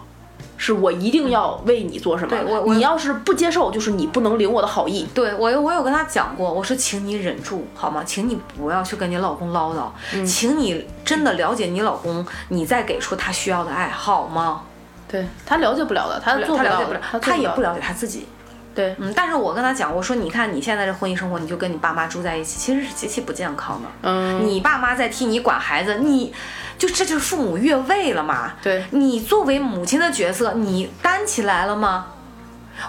[0.58, 2.36] 是我一定要为你做什么。
[2.36, 5.08] 对我你要是不接受，就是你不能领我的好意。
[5.14, 8.04] 对我我有跟他讲过，我说请你忍住好吗？
[8.04, 14.62] 请你不要去跟你老公唠叨，请你真的了解你老公，你再给出他需要的爱好吗？
[15.10, 18.26] 对他了解不了的，他做不了，他也不了解他自己。
[18.72, 23.88] 对，嗯，但是我跟他讲，我说你看你现在这婚姻生活，你就跟你爸妈住在一起，其实是极其不健康的。
[24.02, 26.32] 嗯，你爸妈在替你管孩子，你
[26.78, 28.52] 就这就是父母越位了嘛。
[28.62, 32.06] 对，你作为母亲的角色，你担起来了吗？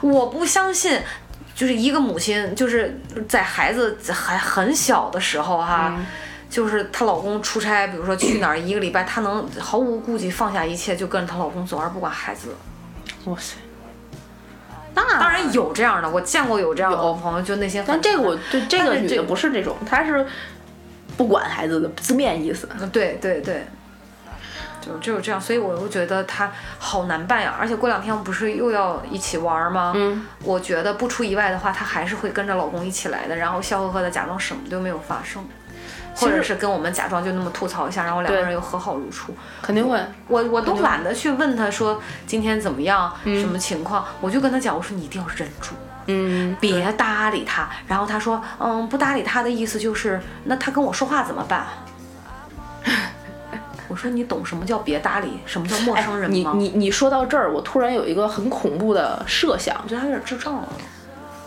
[0.02, 1.02] 我不相信，
[1.56, 5.98] 就是一个母亲，就是在孩子还很小的时候哈，
[6.52, 12.50] 就是她老公出差，比如说去哪儿一个礼拜，她能毫无顾忌放下一切就跟着她老公走，而不管孩子。
[13.24, 13.56] 哇塞！
[14.94, 17.82] 那当然有这样的，我见过有这样的朋友，就那些。
[17.88, 20.28] 但这个我对这个女的不是这种，她是
[21.16, 22.68] 不管孩子的字面意思。
[22.92, 23.66] 对对对，
[24.82, 27.56] 就就是这样，所以我又觉得她好难办呀。
[27.58, 29.94] 而且过两天不是又要一起玩吗？
[29.96, 30.26] 嗯。
[30.44, 35.48] 我觉得不出意外的话，她还是会跟着老公一起来的，然后笑呵呵的假装什么都没有发生。
[36.16, 40.00] 或者是跟我们假装就那么吐槽一下，然后两个人又和好如初，肯定会。
[40.28, 45.74] 我我都懒得去问他说今天怎么样，什么情况，我就跟他讲，我说你一定要忍住，
[46.08, 47.70] 嗯，别搭理他。
[47.88, 51.66] 然后他说，嗯，不搭理他的意思就是，那他跟我说话怎么办？
[53.88, 56.54] 我说你懂什么叫别搭理，什么叫陌生人吗？
[56.56, 60.68] 你你你说到这儿，我突然有一个很恐怖的设想，我觉得他有点智障了。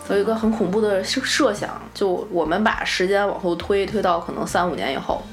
[0.09, 5.23] 有一个很恐怖的设设想，就我们把时间往后推，推到可能三五年以后，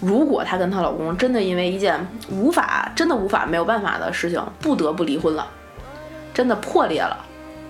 [0.00, 5.46] 如果她跟她老公真的因为一件无法、真的无法、没有办法的事情不得不离婚了，
[6.32, 7.16] 真的破裂了，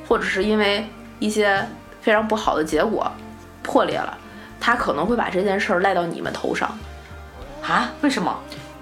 [0.07, 0.87] 或者是因为
[1.19, 1.67] 一些
[2.01, 3.11] 非常不好的结果
[3.63, 4.17] 破裂了，
[4.61, 6.71] 她可能会把这件事儿赖到你们头上。
[7.67, 7.91] 啊？
[8.01, 8.33] 为什么？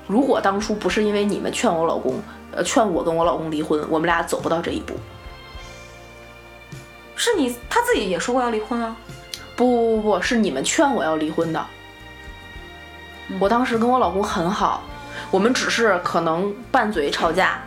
[0.06, 2.20] 如果当初不是因为你们劝我老公，
[2.52, 4.92] 呃，劝我跟我老公离婚，我们俩走不到这一步。
[7.16, 8.96] 是你他自己也说过要离婚啊？
[9.56, 11.64] 不不不不，是你们劝我要离婚的。
[13.38, 14.82] 我当时跟我老公很好，
[15.30, 17.60] 我们只是可能拌嘴吵架，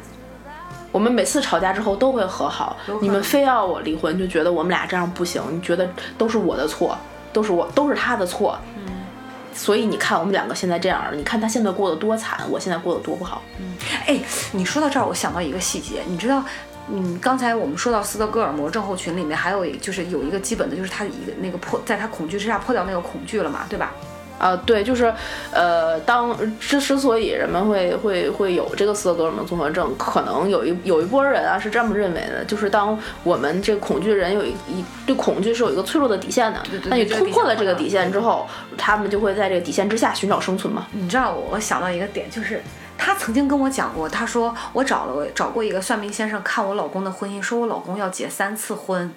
[0.91, 2.77] 我们每次吵架之后都会和好。
[3.01, 6.97] 你们非要我离婚，就觉得我们俩这样不行，你觉得都是我的错，
[7.31, 8.59] 都是我都是他的错。
[8.75, 9.05] 嗯，
[9.53, 13.41] 所以你看我们两个现在这样，你看他现在过得多惨，我现在过得多不好。
[13.59, 13.73] 嗯，
[14.05, 14.19] 哎，
[14.51, 16.43] 你说到这儿，我想到一个细节，你知道？
[16.89, 23.93] 嗯，刚才我们说到斯德哥尔摩症候群里面还有就是有一个基本的，就是他一个那个破，在他恐惧之下破掉那个恐惧了嘛，对吧？
[24.39, 25.11] 啊，对，就是，
[25.51, 40.85] 呃，当之之所以人们会会会有这个斯德哥尔摩综合症，可能有一有一波人啊是这么认为的，就是当我们这个恐惧人有一一对恐惧是有一个脆弱的底线的，那你突破了这个底线之后，他们就会在这个底线之下寻找生存嘛。
[40.91, 42.61] 你知道，我想到一个点就是。
[42.97, 49.13] 他曾经跟我讲过，她说我找了找过一个算命先生看我老公的婚姻，说我老公要结三次婚，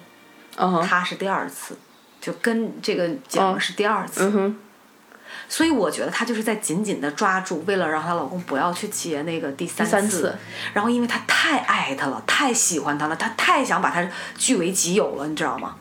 [0.87, 1.77] 他是第二次，
[2.19, 4.53] 就跟这个讲是第二次，
[5.49, 10.37] 所以我觉得她就是在紧紧的抓住，为了让她老公不要去结那个第三次，
[10.73, 14.07] 然后因为她太爱他了，太喜欢他了，她太想把他
[14.37, 15.75] 据为己有了，你知道吗？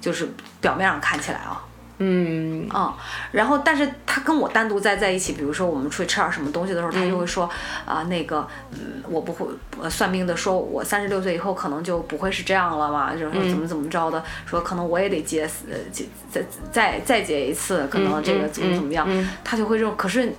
[0.00, 1.62] 就是表面上看起来啊。
[2.02, 2.68] 嗯。
[2.70, 2.96] 啊，
[3.32, 7.48] 然后但是他跟我单独在在一起，比如说我们出去吃点什么东西的时候，他就会说
[7.84, 9.46] 啊，那个，嗯，我不会
[9.90, 16.42] 算命的说，我三十六岁以后可能就不会是这样了嘛，就是怎么怎么着的，说可能我也得结，呃，结再
[16.72, 19.06] 再再结一次，可能这个怎么怎么样，
[19.44, 19.94] 他就会这种。
[19.96, 20.32] 可是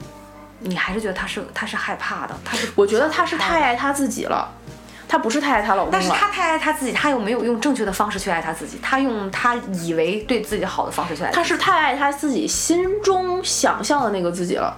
[0.59, 4.51] 你还是觉得他是他是害怕的，他是我觉得他是太爱他自己了。
[5.13, 9.53] 她不是太爱她老公但是她太爱她自己，她又没有用正确的方式去爱她自己，她用她
[9.83, 11.29] 以为对自己好的方式去爱。
[11.29, 14.75] 她是太爱她自己心中想象的那个自己了，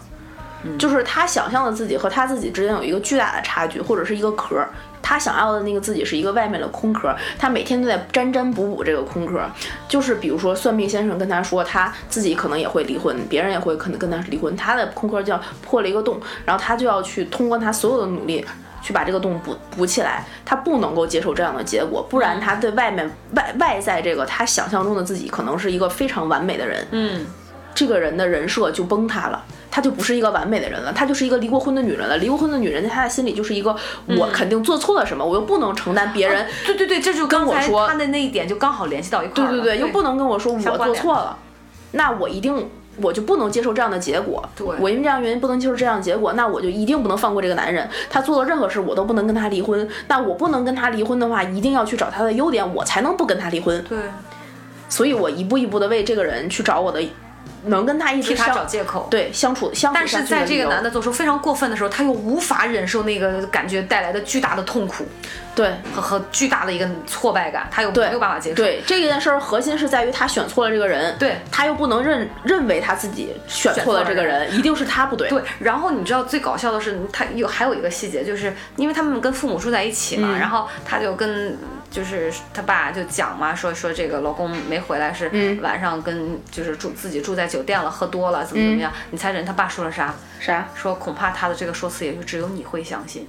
[0.77, 4.67] 就是她想象的自己和她自己之间有一个巨大的差距，或者是一个壳儿。
[5.01, 9.39] 他想要的那个自己是一个外面的空壳，她每天都在沾沾补补这个空壳。
[9.87, 18.43] 就是比如说，算命先生跟她说，她自己可能也会离婚，别人也会可能跟她离婚，她的空壳就要破了一个洞，然后她就要去通过她所有的努力
[18.85, 20.23] 去把这个洞补补起来。
[20.45, 27.25] 他不能够接受这样的结果，不然他对外面外外在这个他想象中的自己可能是一个非常完美的人，嗯，
[27.73, 29.43] 这个人的人设就崩塌了。
[29.71, 32.15] 他就不是一个完美的人了，他就是一个离过婚的女人了。
[32.15, 33.75] 离过婚的女人，在他的心里就是一个
[34.17, 36.47] 我肯定做错了什么，我又不能承担别人。
[36.65, 41.37] 对对对，这就跟我说他的那一点就刚好联系到一块儿对对对，又不能跟我说我做错了，
[41.91, 42.69] 那我一定
[43.01, 44.43] 我就不能接受这样的结果。
[44.55, 47.87] 对我因为这样原因不能接受这样的结果，那我就一定不能放过这个男人。
[48.09, 49.87] 他做了任何事，我都不能跟他离婚。
[50.07, 53.83] 那我不能跟他离婚的话，一定要去找他的优点，我才能不跟他离婚。
[53.89, 53.97] 对，
[54.89, 57.01] 所以我一步一步的为这个人去找我的，
[57.65, 59.07] 能跟他一直替他找借口。
[59.09, 65.05] 对相处相处但是在这个男的做出非常过分的时候，他又无法忍受那个感觉带来的巨大的痛苦
[65.55, 68.55] 对和和巨大的一个挫败感，他又没有办法接受。
[68.55, 75.29] 对这件事儿核心是在于他选错了这个人，对他又不能认认为他自己选错了这个人，一定是他不对。
[75.29, 81.57] 对，然后你知道最搞笑的是，他有还有一个细节，就是因为他们跟父母住在一起嘛，嗯然后他就跟
[81.95, 88.91] 就是他爸就讲嘛，说说这个老公没回来是嗯晚上跟就是住自己住在酒店了，喝多了怎么怎么嗯样？
[89.11, 90.13] 你猜人他爸说了啥？
[90.41, 93.25] 啥说恐怕他的这个说辞也就只有你会相信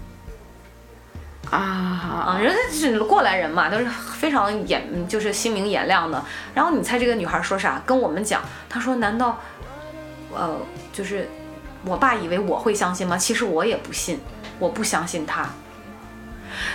[1.48, 3.86] 啊啊，人家是过来人嘛，都是
[4.18, 6.20] 非常眼就是心明眼亮的。
[6.52, 7.80] 然后你猜这个女孩说啥？
[7.86, 9.38] 跟我们讲，她说难道
[10.34, 10.58] 呃
[10.92, 11.28] 就是
[11.84, 13.16] 我爸以为我会相信吗？
[13.16, 14.18] 其实我也不信，
[14.58, 15.48] 我不相信他。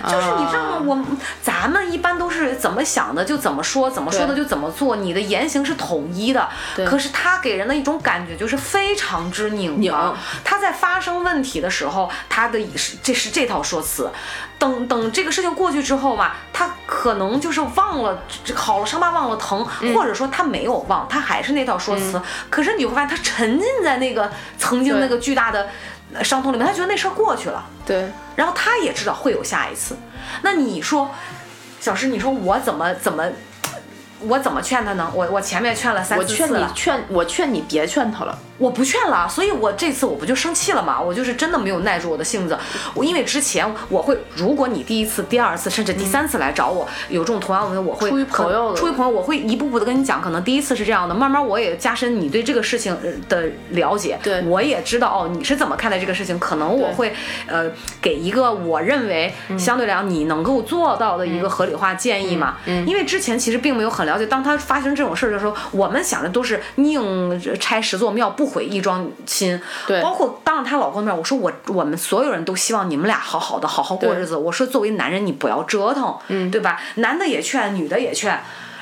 [0.04, 0.82] 就是你知道吗？
[0.84, 1.04] 我
[1.42, 6.48] 咱们一般都是怎么想的就怎么说，怎么说的就怎么做，你的言行是统一的。
[6.86, 10.14] 可是他给人的一种感觉就是非常之拧拧巴。
[10.44, 14.10] 他在发生问题的时候，他的是这是这套说辞。
[14.58, 22.22] 等等这个事情过去之后吧，他可能就是忘了这好了伤疤忘了疼，嗯或者说他没有忘，他还是那套说辞。
[22.48, 25.68] 可是你会发现他沉浸在那个曾经那个巨大的呃
[26.22, 27.64] 伤痛里面，他觉得那事儿过去了。
[27.86, 29.96] 对然后他也知道会有下一次。
[30.42, 31.10] 那你说，
[31.80, 33.28] 小石，你说我怎么怎么，
[34.28, 35.10] 我怎么劝他呢？
[35.14, 38.38] 我我前面劝了三我劝四次了，你劝我劝你别劝他了。
[38.58, 41.00] 我不劝了，所以我这次我不就生气了吗？
[41.00, 42.56] 我就是真的没有耐住我的性子。
[42.94, 50.22] 我因为之前我会，如果你第一次、第二次甚至第三次来找我，有这种同样问题，我会出于朋友的出于朋友，我会一步步的跟你讲。
[50.22, 54.16] 可能第一次是这样的，慢慢我也加深你对这个事情呃的了解。
[54.22, 56.38] 对我也知道哦，你是怎么看待这个事情。
[56.38, 57.12] 可能我会
[57.48, 57.68] 呃
[58.00, 62.58] 给一个我认为相对来讲你能够做到的一个合理化建议嘛。
[62.66, 69.60] 嗯因为之前其实并没有很了解，当他发生这种事儿的时候，我们想的都是宁拆十座庙，不毁一桩亲。
[69.86, 74.36] 对包括当着她老公面，我说我我们所有人都希望你们俩好好的，好好过日子。
[74.36, 76.80] 我说作为男人，你不要折腾，嗯，对吧？
[76.96, 78.40] 男的也劝，女的也劝。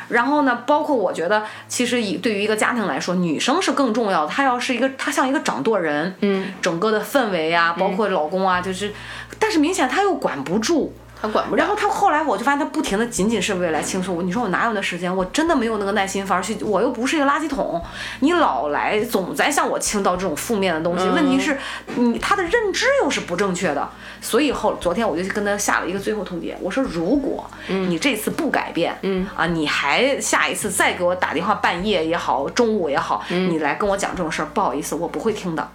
[0.09, 4.29] 然后呢，包括我觉得，其实以对于一个家庭来说，女生是更重要的。
[4.29, 8.93] 她要是一个，她像一个掌舵人，嗯，整个的氛围啊，包括老公啊，就是，
[9.39, 10.93] 但是明显她又管不住。
[11.21, 11.59] 他管不了。
[11.59, 15.15] 然后他后来我就发现他不停的仅仅是为了来倾诉我，你说我哪有那时间？
[15.15, 17.81] 我真的没有那个耐心，反而去我又不是一个垃圾桶，
[18.21, 21.09] 你老来总在向我倾倒这种负面的东西。
[21.09, 21.59] 问题是，
[21.97, 23.89] 你他的认知又是不正确的，
[24.21, 35.69] 所以后昨天我就跟他下了一个最后通牒，我说如果你这次不改变，嗯啊，你还下一次再给我打电话，半夜也好，中午也好，你来跟我讲这种事儿，不好意思，我不会听的。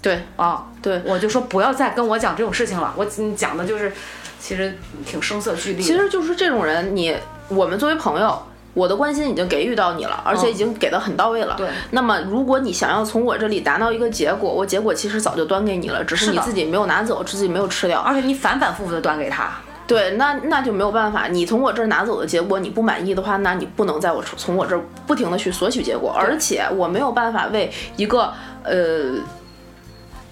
[0.00, 2.94] 对啊，对，我就说不要再跟我讲这种事情了。
[2.96, 3.92] 我你讲的就是，
[4.38, 5.82] 其实挺声色俱厉。
[5.82, 7.16] 其实就是这种人，你
[7.48, 8.42] 我们作为朋友。
[8.74, 11.56] 我的关心已经给予到你了，而且已经给的很到位了。
[11.56, 17.98] 对那么如果你想要从我这里达到一个结果，我结果其实早就端给你了，只是你自己没有拿走，自己没有吃掉。
[18.00, 19.50] 而且你反反复复的端给他，
[19.88, 21.26] 对，那那就没有办法。
[21.26, 28.32] 你从我这儿拿走的结果你不满意的话，那你不能在我从我这儿不停的去索取结果，而且我没有办法为一个
[28.62, 29.14] 呃，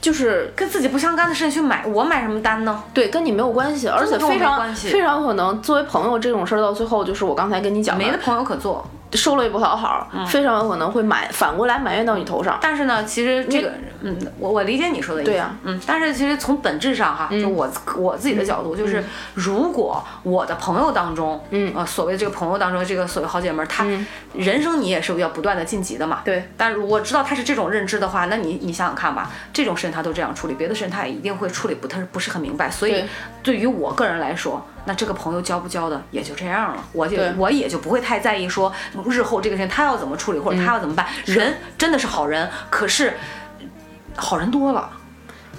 [0.07, 2.81] 就是跟自己不相干的事情去买，我买什么单呢？
[2.95, 8.87] 对跟你没有关系，而且非常非常可能作为朋友这种事儿到最后就是我刚才跟你讲的，没的朋友可做。
[9.13, 12.59] 收了也不讨好，非常有可能会埋反过来埋怨到你头上。
[12.61, 15.31] 但是呢，其实这个，嗯，我我理解你说的意思。
[15.31, 19.03] 对呀嗯，但是其实从本质上哈，就我我自己的角度，就是
[19.35, 23.87] 如果我的朋友当中，嗯呃，所谓这个朋友当中，这个所谓好姐妹儿，她
[24.35, 26.23] 人生你也是要不断的晋级的嘛。
[26.25, 26.49] 对。
[26.57, 32.69] 但是我知道她是这种认知的话，那你你想想看吧，这种事情她都这样处理，别的事情她也一定会处理不太不是很明白。
[32.69, 33.09] 所以对
[33.45, 38.73] 对于我个人来说，那这个朋友交不交的也就这样了，我就我也就不会太在意说
[39.05, 41.07] 日后这个事情他要怎么处理或者他要怎么办。
[41.27, 43.15] 人真的是好人，可是
[44.17, 44.89] 好人多了。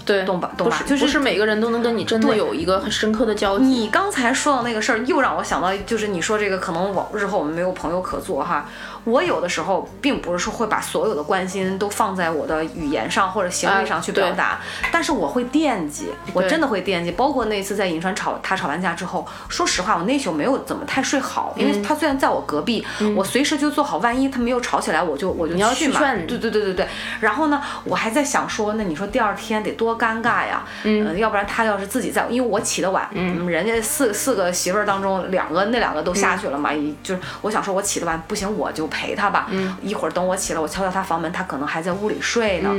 [0.06, 0.52] 对，懂吧？
[0.56, 0.82] 懂吧？
[0.88, 3.66] 就是不是每个人都能跟你真的有一个很深刻的交集。
[3.66, 8.66] 你刚才说到那个事儿，又让我想到，就是你说这个可能我日后我们没有朋友可做哈。
[9.04, 14.60] 我有的时候并不是说会把所有的关心都放在我的语言上或者行为上去表达，
[14.92, 17.12] 但是我会惦记，我真的会惦记。
[17.12, 22.86] 包括那次在银川吵他吵完架之后，说实话，我那宿没有怎么太睡好，因为他虽然在我隔壁，
[23.16, 25.94] 我随时就做好，万一他没有吵起来，我就我就你要去嘛。
[25.94, 26.88] 去劝对对对对对。
[27.20, 30.64] 然后呢，我还在想说，那你说第二天得多尴尬呀？
[30.84, 39.48] 嗯、要不然他要是自己在，因为我起得晚，嗯，人家四四个媳妇儿当中，两个那两个都下去了嘛，一就是我想说，我起得晚不行，我就陪他吧。
[39.52, 39.78] 嗯。
[39.84, 42.70] 一会儿等我起来，我敲敲他房门，他可能还在屋里睡呢。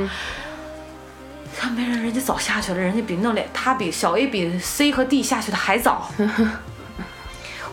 [1.57, 6.11] 他没人，人家早下去了，人家比那脸，他比小 A 比 C 和 D 下去的还早。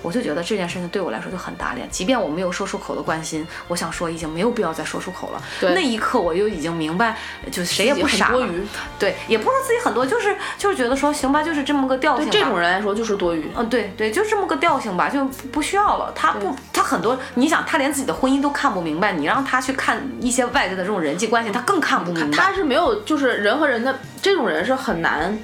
[0.07, 5.43] 我就觉得这件事情对我来说就很打脸，即便我没有说出口的关心，我想说已经没有必要再说出口了。
[5.61, 7.17] 对那一刻我就已经明白，
[7.51, 8.63] 就谁也不傻多余
[9.01, 12.41] 对，也不是说自己很多，就是就是觉得说行吧，就是这么个调性对。
[12.41, 13.51] 这种人来说就是多余。
[13.57, 16.13] 嗯，对对，就这么个调性吧，就不不需要了。
[16.15, 22.37] 他不，他很多，你想，他连自己的婚姻都看不明白，你让他去看一些外在的这种人际关系，他更看不明白。
[22.37, 25.37] 他是没有，就是人和人的这种人是很难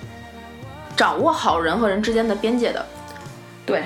[0.96, 2.84] 掌握好人和人之间的边界的。
[3.64, 3.84] 对，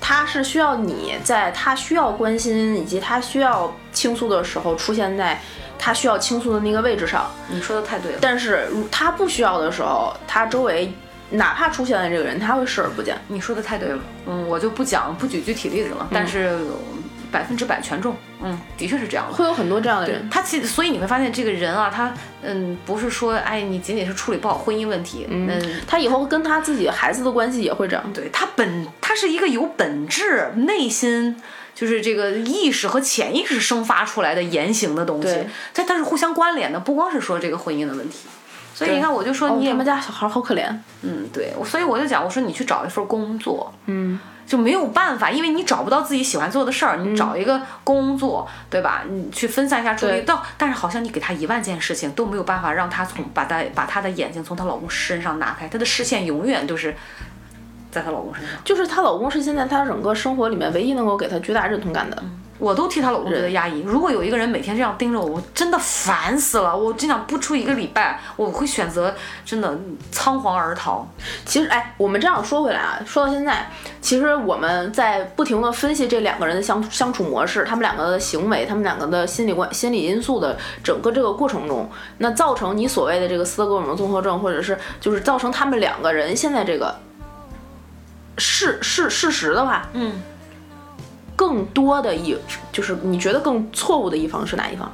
[0.00, 5.40] 他是需要你在他需要关心以及他需要倾诉的时候出现在
[5.78, 8.18] 他需要倾诉的那个位置上，你说的太对了。
[8.20, 10.92] 但是如他不需要的时候，他周围
[11.30, 13.16] 哪怕出现了这个人，他会视而不见。
[13.28, 13.98] 你说的太对了。
[14.26, 16.58] 嗯，我就不讲不举具体例子了，但是
[17.36, 18.16] 百分之百全中。
[18.42, 19.34] 嗯，的确是这样的。
[19.34, 22.10] 会有很多这样的人，他其实，所以你会发现这个人啊，他
[22.42, 28.02] 嗯，不是说哎，你仅仅是处理不好婚姻问题，嗯，他以后跟他自己孩子的关系也会这样。
[28.14, 31.36] 对他本他是一个有本质、内心
[31.74, 38.20] 就是这个意识和潜意识生发出来的言行的东西对，它它是互相关联的，不光是说这个婚姻的问题。
[38.76, 40.68] 所以你看，我就说你也、哦他们家小孩好可怜。
[41.00, 49.04] 嗯，对，我所以我就讲，我说你去找一份工作，嗯，就没有办法，因为你找不到自己喜欢做的事儿，你找一个工作，对吧？
[49.08, 56.94] 你去分散一下注意力，对到但是好像你给他一万件事情都没有办法让他从把他把他的眼睛从她老公身上拿开，她的视线永远都是
[57.90, 58.52] 在她老公身上。
[58.62, 62.22] 就是她老公是现在她整个生活里面唯一能够给她巨大认同感的。
[62.58, 63.82] 我都替她老公觉得压抑。
[63.82, 66.76] 如果有一个人每天这样盯着我，我真的烦死了。
[66.76, 69.78] 我真想不出一个礼拜，我会选择真的
[70.10, 71.06] 仓皇而逃。
[71.44, 86.94] 其实，哎，我们这样说回来啊，说到现在，其实我们在不停的分析这两个人的相相处模式，他们两个的行为，他们两个的心理关心理因素的整个这个过程中，那造成你所谓的这个斯德哥尔摩综合症，或者是就是造成他们两个人现在这个
[88.38, 90.22] 事事事实的话，嗯，
[91.36, 92.36] 更多的一
[92.72, 94.90] 就是你觉得更错误的一方是哪一方？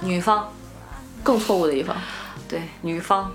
[0.00, 0.50] 女方
[1.22, 1.94] 更错误的一方？
[2.48, 3.30] 对女方，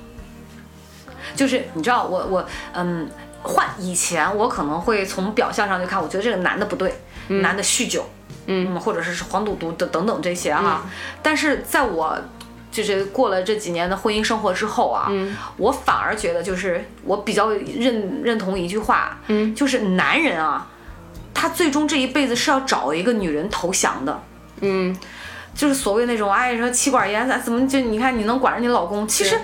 [1.35, 3.07] 就是你知道我我嗯。
[3.41, 6.93] 换以前，我可能会从表象上去看，我觉得这个男的不对，
[7.29, 8.05] 男的酗酒，
[8.47, 10.81] 嗯，或者是是黄赌毒的等等这些哈。
[11.23, 12.19] 但是在我
[12.69, 15.09] 就是过了这几年的婚姻生活之后啊，
[15.55, 20.67] 我反而觉得就是我比较认认同一句话，嗯，就是男人啊，
[21.39, 24.21] 他最终这一辈子是要找一个女人投降的，
[24.59, 24.93] 嗯，
[25.55, 29.39] 就是所谓那种哎说妻管严，咱怎么就你看你能管着你老公，其实。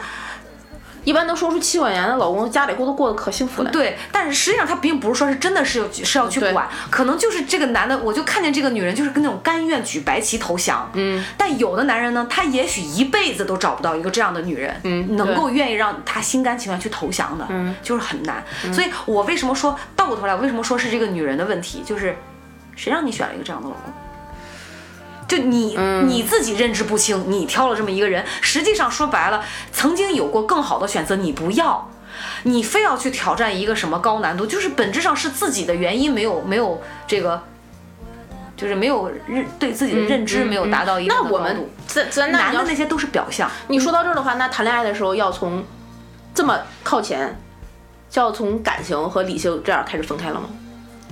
[1.06, 3.72] 一般能说出妻管严的老公，家里过得过得可幸福了。
[3.72, 10.90] 对，但是实际上他并不是说是真的是要是要去管，可能就是这个男的，我就看见这个女人就是跟那种甘愿举白旗投降。
[10.94, 18.44] 嗯，但有的男人呢，他也许一辈子都找不到一个这样的女人，嗯，能够愿意让他心甘情愿去投降的，嗯，就是很难。
[18.74, 21.84] 所以我为什么说倒过头来，我为什么说是这个女人的问题？
[21.86, 22.18] 就是
[22.76, 23.94] 谁让你选了一个这样的老公？
[25.28, 26.08] 就你、嗯。
[26.08, 31.90] 你自己认知不清，你挑了这么一个人，实际上说白了，曾经有过更好的选择，你不要，
[32.44, 37.42] 你非要去挑战一个什么高难度，就是本质上是自己的原因没有没有这个，
[38.56, 41.70] 就是没有认对自己的认知没有达到一定的嗯那我们
[42.32, 45.64] 男的那些都是表象，你说到这儿的话，那谈恋爱的时候要从
[46.34, 47.38] 这么靠前，
[48.10, 50.50] 就要从感情和理性这样开始分开了吗？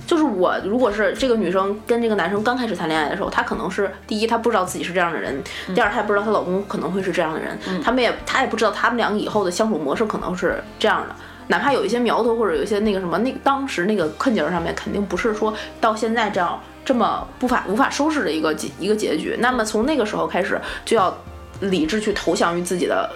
[0.06, 5.34] 就是我，如果是这个女生跟这个男生刚开始谈恋爱的时候，她可能是第一，她不知道自己是这样的人；
[5.74, 7.58] 第二，她也不知道她老公可能会是这样的人。
[7.82, 11.14] 他们也，她也不知道他们两个以后的相处模式可能是这样的。
[11.48, 19.36] 哪怕有一些苗头或者有一些那个什么，那当时那个困境上面肯定不是说到现在这样这么不法无法收拾的一个结一个结局。
[19.40, 21.14] 那么从那个时候开始，就要
[21.60, 23.10] 理智去投降于自己的，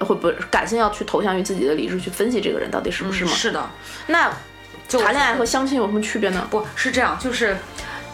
[0.00, 3.30] 会不感性要去投降于自己的理智去分析这个人到底是不是吗？
[3.32, 3.62] 是的，
[4.06, 4.32] 那
[4.88, 6.46] 就谈恋爱和相亲有什么区别呢？
[6.50, 7.56] 不是这样，就是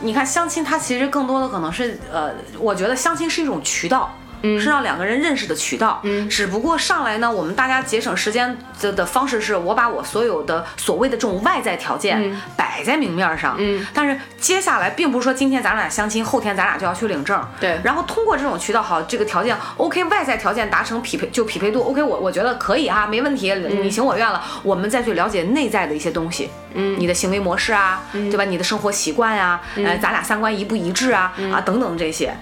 [0.01, 4.15] 你看相亲，它其实更多的可能是呃，我觉得相亲是一种渠道。
[4.43, 6.01] 是让两个人认识的渠道。
[6.05, 13.57] 嗯，只不过上来呢，我们大家节省时间的的方式是我把我所有的所谓的这种外在条件摆在明面上。
[13.59, 17.41] 嗯，但是接下来并不是说今天咱俩相亲，后天咱俩就要去领证。
[17.61, 24.43] 对，然后通过这种渠道，好，这个条件 OK，外在条件达成匹配就匹配度 OK，我我觉得可以哈，没问题，你情我愿了。
[24.63, 28.45] 我们再去了解内在的一些东西，嗯，你的行为模式啊，对吧？
[28.45, 32.35] 你的生活习惯呀，呃，咱俩三观一不一致啊，啊，等等这些。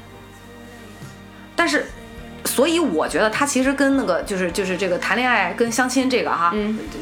[1.61, 1.85] 但是，
[2.47, 6.55] 所以我觉得他其实跟那个就是就是这个谈恋爱跟相亲这个哈，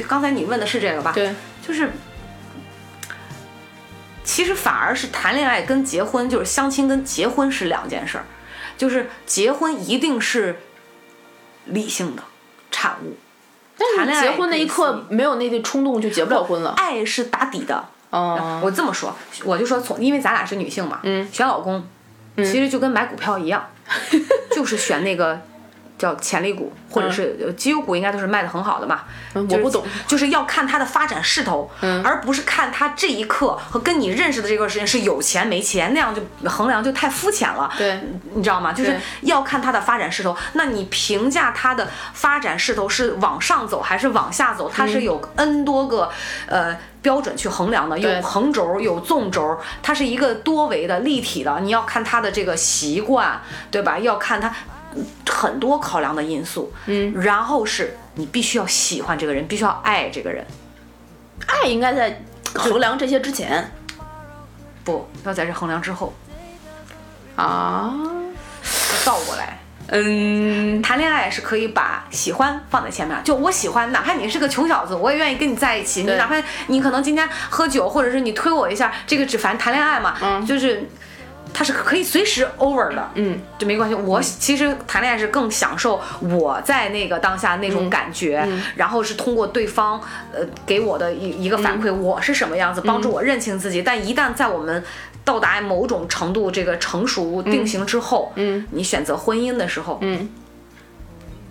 [0.08, 1.12] 刚才你问的是这个吧？
[1.14, 1.32] 对，
[1.64, 1.92] 就是
[4.24, 8.24] 其实反而是谈恋爱跟结婚，就是相亲跟结婚是两件事儿，
[8.76, 10.56] 就是结婚一定是
[11.66, 12.22] 理性的
[12.72, 13.16] 产物，
[13.76, 17.88] 但是结婚那一刻没有那个冲动就结不了婚了，爱是打底的。
[18.10, 21.86] 哦，我这么说，我就说从因为咱俩是女性嘛，嗯，选老公
[22.38, 23.64] 其实就跟买股票一样。
[24.54, 25.40] 就是选那个
[25.98, 29.02] 叫潜力股，或者是绩优股，应该都是卖的很好的嘛。
[29.34, 31.68] 我不懂，就是要看它的发展势头，
[32.04, 37.70] 而不是看它这一刻和跟你认识的这段时间是有钱没钱，那样就衡量就太肤浅了。
[37.76, 38.00] 对，
[38.34, 38.72] 你知道吗？
[38.72, 40.36] 就是要看它的发展势头。
[40.52, 44.70] 那你评价它的发展势头是往上走还是往下走？
[44.72, 46.08] 它是有 N 多个
[46.46, 46.76] 呃。
[47.00, 51.60] 标准去衡量的，有横轴，有纵轴，它是一个多维的立体的。
[51.60, 53.40] 你要看它的这个习惯，
[53.70, 53.96] 对吧？
[54.00, 54.52] 要看他
[55.28, 56.72] 很多考量的因素。
[56.86, 60.46] 嗯，然后是你必须要喜欢这个人，必须要爱这个人。
[61.46, 62.22] 爱应该在
[62.54, 63.72] 衡量这些之前，
[64.84, 66.12] 不要在这衡量之后。
[67.36, 67.94] 啊，
[69.04, 69.58] 倒过来。
[69.90, 76.02] 嗯，谈恋爱是可以把喜欢放在前面，就我喜欢，哪怕你是个穷小子，我也愿意跟你在一起。
[76.02, 76.34] 你哪怕
[76.66, 80.86] 你可能今天喝酒，或者是你推我一下，这个只凡谈恋爱嘛，嗯，就是
[81.52, 83.94] 他是可以随时 over 的，嗯，就没关系。
[83.94, 88.46] 我其实谈恋爱是更享受我在那个当下那种感觉，
[88.76, 90.00] 然后是通过对方
[90.32, 93.82] 呃给我的一一个反馈，我是什么样子，帮助我认清自己。
[93.82, 94.84] 但一旦在我们
[95.24, 100.28] 到达某种程度，这个成熟定型之后，嗯，你选择婚姻的时候，嗯，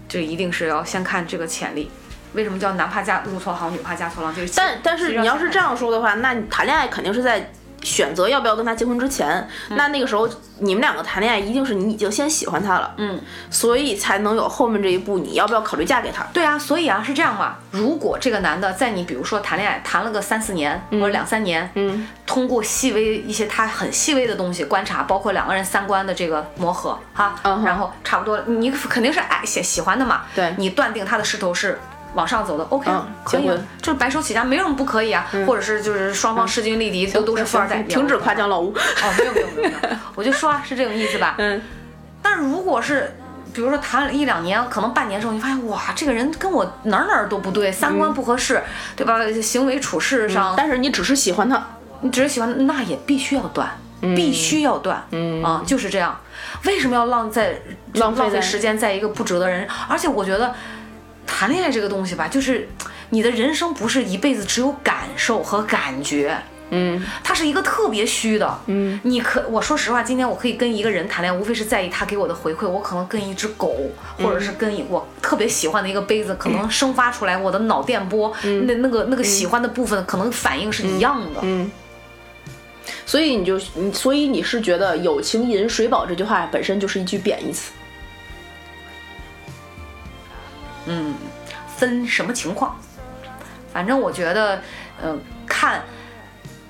[0.08, 1.92] 这一定是要先看这个潜力。
[2.34, 4.34] 为什么叫男怕嫁入错行，女怕嫁错郎？
[4.34, 7.52] 就是但但是你要是这样说的话，那你谈恋爱肯定是在。
[7.84, 10.28] 选择要不要跟他结婚之前，那那个时候
[10.60, 13.20] 你们两个谈恋爱，一定是你已经先喜欢他了，嗯，
[13.50, 16.24] 所以才能有后面这一步，你要不要考虑嫁给他？
[16.34, 17.58] 对啊，所以啊是这样嘛。
[17.72, 30.54] 如果这个男的在你比如说谈恋爱谈了个三四年或者两三年，嗯，通过细微一些他很细微的东西观察，包括两个人三观的这个磨合哈，然后差不多你肯定是爱喜喜欢的嘛，对。
[30.58, 31.80] 你断定他的势头是。
[32.18, 32.90] 往上走的，OK，
[33.24, 33.46] 可以，
[33.80, 35.28] 就是白手起家，没什么不可以啊。
[35.46, 37.84] 或者是就是双方势均力敌，都都是富二代。
[37.84, 38.72] 停止夸奖老吴。
[38.72, 39.70] 哦，没有没有没有，
[40.16, 41.36] 我就说啊，是这种意思吧。
[41.38, 41.62] 嗯。
[42.24, 43.16] 但如果是，
[43.54, 48.64] 比如说谈了一两年，可能半年之后，你发现哇，这个人跟我哪哪都不对，三观不合适，
[48.96, 49.20] 对吧？
[49.40, 51.68] 行为处事上，但是你只是喜欢他，
[52.02, 53.70] 你只是喜欢，那也必须要断，
[54.16, 55.06] 必须要断。
[55.12, 56.20] 嗯啊，就是这样。
[56.66, 57.62] 为什么要浪在
[57.94, 59.68] 浪费时间在一个不值得人？
[59.88, 60.56] 而且我觉得。
[61.28, 62.68] 谈恋爱这个东西吧，就是
[63.12, 66.36] 你的人生不是一辈子只有感受和感觉，
[66.72, 73.76] 嗯，它是一个特别虚的，嗯，你可我说实话，今天我可以跟一个人谈恋爱，无非是在意他给我的回馈，我可能跟一只狗，
[74.18, 81.72] 或者是跟我特别喜欢的一个杯子，可能生发出来我的脑电波，那那个那个喜欢的部分，可能反应是一样的，嗯，
[83.06, 87.72] 所以你就你，所以你是觉得“有情饮水饱”这句话本身就是一句贬义词。
[90.88, 91.14] 嗯，
[91.76, 92.76] 分什么情况？
[93.72, 94.62] 反正我觉得，
[95.04, 95.84] 嗯，看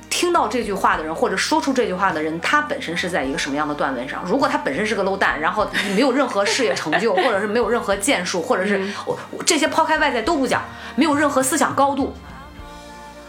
[0.09, 4.23] 听到这句话的人，或者说出这句话的人，他本身是在一个什么样的段位上？
[4.25, 10.63] 如果他本身是个 low 蛋，然后没有任何事业成就， 或者是没有任何建树，或者是我这些抛开外在都不讲，
[10.95, 12.13] 没有任何思想高度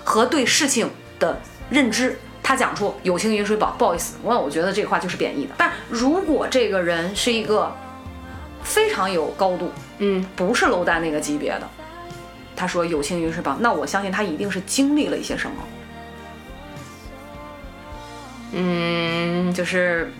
[0.02, 5.54] 和对事情的认知，他讲出“友情饮水饱”，不好意思，我我觉得这个话就是贬义的。
[5.58, 7.70] 但如果这个人是一个
[8.62, 11.68] 非常有高度，嗯，不是楼丹那个级别的。
[12.56, 15.56] 他说有情云是吧，那我相信他一定是经历了一些什么。
[18.52, 20.10] 嗯，就是，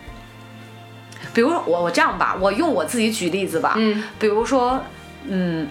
[1.32, 3.74] 比如我我这样吧，我用我自己举例子吧。
[3.76, 4.82] 嗯，比如说，
[5.26, 5.68] 嗯，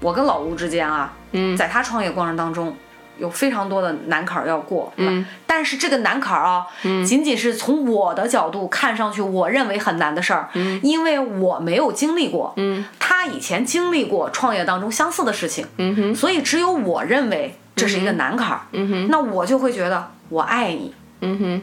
[0.00, 2.76] 我跟老吴之间啊，嗯，在他创业过程当中。
[3.18, 21.62] 有非常多的难坎儿要过，嗯，但是这个难坎儿啊，嗯，仅仅是从我的角度看上去，我认为很难的事儿，嗯，因为我没有经历过，嗯，他以前经历过创业当中相似的事情，嗯哼，所以只有我认为这是一个难坎儿，嗯哼，那我就会觉得我爱你，嗯哼，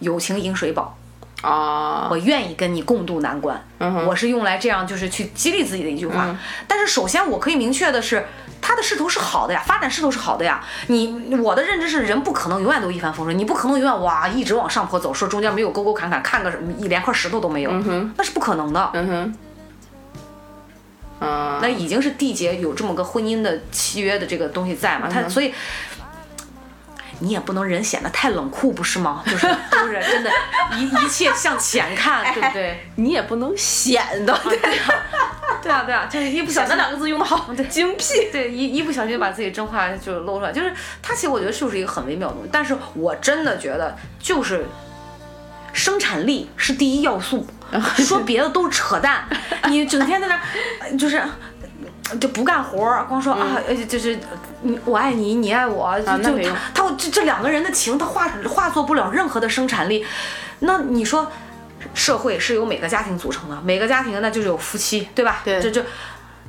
[0.00, 0.96] 友情饮水饱，
[1.42, 3.62] 啊，我愿意跟你共度难关。
[3.78, 6.34] 嗯我是用来这样就是去激励自己的一句话。
[6.66, 8.24] 但是首先我可以明确的是，
[8.66, 10.60] 他的势头是好的呀，发展势头是好的呀。
[10.88, 17.70] 你我的认知是，人不可能永远都一帆风顺，你不可能永远哇一直往上坡走，说中间没有沟沟坎坎，看个什么一连块石头都没有，
[18.16, 18.90] 那是不可能的。
[18.94, 19.34] 嗯
[21.20, 25.54] 哼，啊，那已经是缔结有这么个婚姻的契约的这个东西在嘛，他所以。
[27.20, 29.22] 你也不能人显得太冷酷，不是吗？
[29.26, 30.30] 就是就是真的，
[30.76, 32.88] 一一切向前看，对不对？
[32.96, 34.56] 你也不能显得，对
[35.62, 38.30] 对啊，对啊，就是一不小心两个字用的好， 对，精辟。
[38.30, 44.66] 对，一一不小心把自己真话就露出来，就是他其实我觉得就是一个很微妙的东西，但是我真的觉得就是
[45.72, 47.46] 生产力是第一要素，
[47.98, 49.24] 说别的都是扯淡，
[49.68, 51.22] 你整天在那就是。
[52.20, 54.16] 就不干活，光说啊，呃，就是
[54.66, 60.04] 你我爱你，你爱我，就他他这这两个人的情，他化化作不了任何的生产力。
[60.60, 61.30] 那你说，
[61.94, 65.42] 社会是由每个家庭组成的，每个家庭那就是有夫妻，对吧？
[65.44, 65.84] 对这这，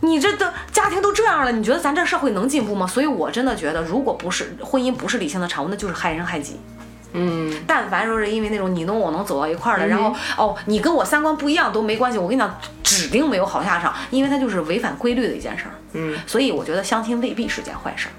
[0.02, 2.88] 你这都家庭都这样了，你觉得咱这社会能进步吗？
[2.88, 6.60] 所以我真的觉得，如果不是婚姻不是理性的产物，那就是害人害己。
[7.14, 15.72] 嗯，但凡说是因为那种你侬我侬走到一块儿的，然后哦你跟我三观不一样都没关系，我跟你讲，指定没有好下场，因为它就是违反规律的一件事儿。
[15.94, 18.12] 嗯，所以我觉得相亲未必是件坏事儿，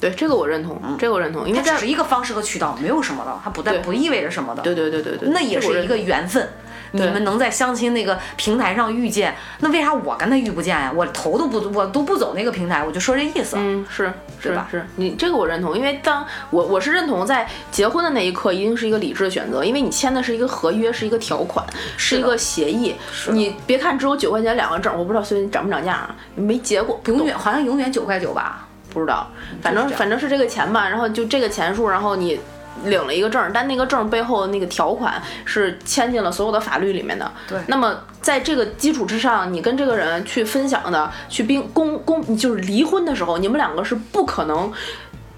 [0.00, 4.62] 对，这个我认同，这个我认同，因为这只在是一个方式和渠道，没有什么的，它不但不意味着什么的。
[4.62, 6.48] 对对对对对，那也是一个缘分。
[6.92, 10.92] 你们能在相亲那个平台上遇见，那为啥我跟他遇不见呀？
[10.94, 13.56] 我头都不我都不走那个平台，我就说这意思。
[13.58, 21.64] 嗯，是是吧是你这个我认同，因为当我我是认同在结婚的那一刻一定是一个理智的选择，因为你签的是一个合约，是一个条款，
[21.96, 22.94] 是一个协议。
[23.30, 28.66] 你别看只有九块钱两个证，我不知道最近涨不涨价啊，没结过，永远好像永远九块九吧。
[28.92, 29.30] 不知道，
[29.60, 32.40] 反正反正是这个钱吧，然后就这个钱数，然后你。
[32.84, 37.30] 领了一个证，但那个证背后的那个条款是签进了所有的法律里面的。
[37.48, 44.72] 对那么在这个基础之上，你跟这个人去分享的，去并公公，就是离婚的时候，你们两个是不可能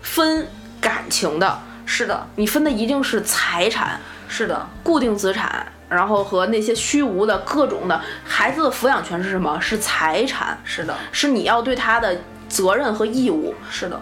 [0.00, 0.46] 分
[0.80, 9.60] 感情的，是的，你分的一定是财产、是的，固定资产，然后和那些虚无的各种的孩子的抚养权是什么？
[9.60, 12.16] 是财产，是的，是你要对他的
[12.48, 13.54] 责任和义务。
[13.70, 14.00] 是的，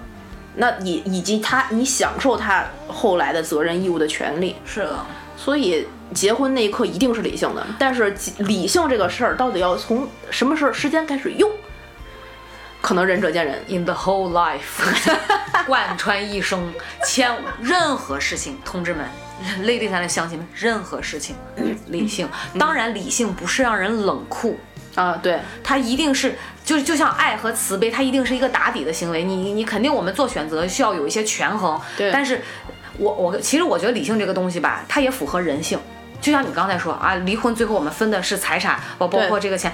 [0.57, 4.99] 那以以及他，你享受他后来的责任义务的权利，是的。
[5.37, 7.67] 所以结婚那一刻一定是理性的。
[7.79, 11.51] 但是理性这个事儿到底要从什么时候时间开始用，
[12.81, 13.63] 可能仁者见仁。
[13.69, 14.83] In the whole life，
[15.67, 16.73] 贯穿一生，
[17.05, 17.31] 千
[17.61, 19.05] 任何事情，同志们
[19.63, 21.37] ，ladies and 乡亲们，任何事情
[21.89, 22.27] 理性。
[22.59, 24.59] 当然，理性不是让人冷酷，
[24.97, 26.35] 啊，对，它一定是
[26.65, 29.23] 就就像爱和慈悲，它一定是一个打底的行为。
[29.23, 32.43] 你你肯定我们做选择需要有一些权衡，对但是
[32.99, 35.79] 我我其实我觉得理性这个东西吧，它也符合人性。
[36.21, 39.71] 就像你刚才说啊，离婚最后我们分的是财产，包包括这个钱，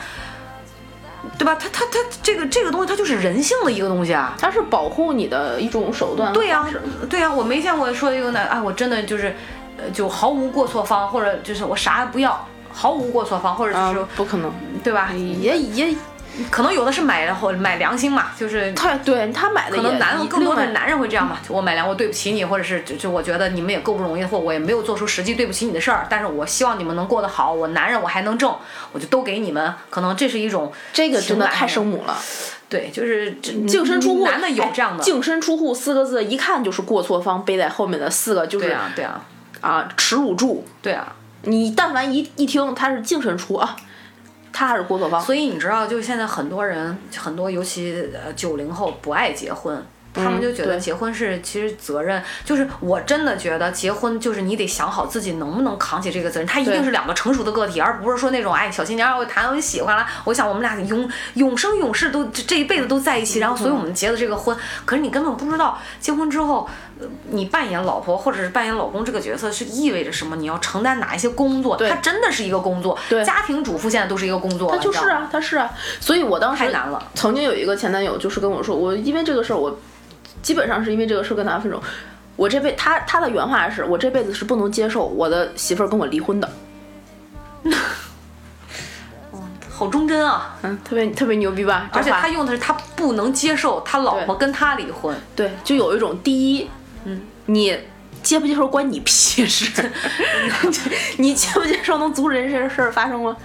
[1.38, 1.54] 对吧？
[1.54, 4.34] 它它它这个这个东西它就是人性的一个东西啊。
[4.40, 6.32] 它是保护你的一种手段。
[6.32, 6.66] 对呀、
[7.08, 9.34] 对呀、我没见过说一个男啊，我真的就是，
[9.78, 14.52] 呃，就毫无过错方，或者就是我啥也不要，毫无过错方，或者是、，不可能，
[14.82, 15.10] 对吧？
[15.12, 15.94] 也也，
[16.50, 28.56] 可能有的是买然后买良心嘛，就是他对他买的可能也男更多的男人会这样嘛，我买良，我对不起你，或者是就就我觉得你们也够不容易，或我也没有做出实际对不起你的事儿，但是我希望你们能过得好，我男人我还能挣，
[28.92, 32.16] 我就都给你们，可能这是一种这个真的太生母了。
[32.70, 39.20] 对，就是净身出户，男的有这样的，哎净身出户四个字，一看就是过错方背在后面的四个，就是对啊对啊
[39.60, 40.64] 啊耻辱柱。
[40.80, 41.14] 对啊，
[41.44, 43.76] 你但凡一一听他是净身出啊，
[44.52, 45.20] 他还是郭德纲。
[45.20, 49.84] 所以你知道，就现在很多人，很多尤其呃九零后不爱结婚。
[50.14, 66.91] 他们就觉得结婚是其实责任，就是我真的觉得结婚就是你得想好自己能不能扛起这个责任，他一定是两个成熟的个体，而不是说那种哎小新娘我谈我喜欢了，我想我们俩永永生永世都这这一辈子都在一起，然后所以我们结的这个婚，可是你根本不知道结婚之后，呃
[67.30, 77.02] 你扮演老婆或者是扮演老公这个角色是意味着什么，你要承担哪一些工作，它真的是一个工作，对家庭主妇现在都是一个工作，他就是啊，他是啊，所以我当时太难了。
[77.14, 79.78] 曾经有一个前男友，就是跟我说，我因为这个事儿，我
[80.42, 81.82] 基本上是因为这个事儿跟他分手。
[82.34, 86.50] 我这辈他他的原话是我这辈子是不能接受我的媳妇儿跟我离婚的，
[89.70, 90.56] 好忠贞啊！
[90.62, 91.90] 嗯，特别特别牛逼吧？
[91.92, 96.70] 而且他用的是他不能接受他老婆跟他离婚，对，就有一种第一，
[97.04, 97.76] 嗯，你
[98.22, 99.90] 接不接受关你屁事，
[101.18, 103.36] 你接不接受能阻止这些事儿发生吗？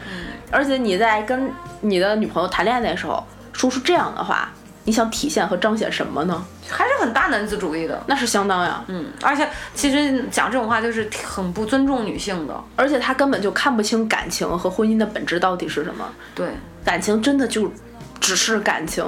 [0.52, 1.52] 而且你在跟
[1.82, 3.22] 你的女朋友谈恋爱的时候
[3.54, 4.52] 说出这样的话，
[4.86, 6.46] 你想体现和彰显什么呢？
[6.70, 8.02] 还是很大男子主义的。
[8.08, 12.64] 那是相当呀，嗯，而且其实讲这种话就是很不尊重女性的。
[12.76, 16.08] 而且他根本就看不清感情和婚姻的本质到底是什么。
[16.36, 16.50] 对，
[16.84, 17.72] 感情真的就
[18.20, 19.04] 只是感情，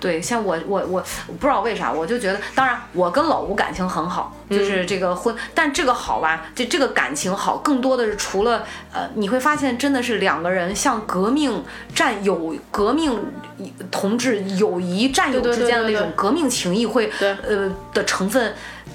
[0.00, 11.62] 对，像我我我我不知道为啥，我就觉得，当然我跟老吴感情很好，就是这个婚，但这个好吧，这这个感情好，更多的是除了呃，你会发现真的是两个人像革命
[11.94, 13.22] 战友、革命
[13.90, 18.54] 同志友谊战友之间的那种革命情谊会对呃的成分，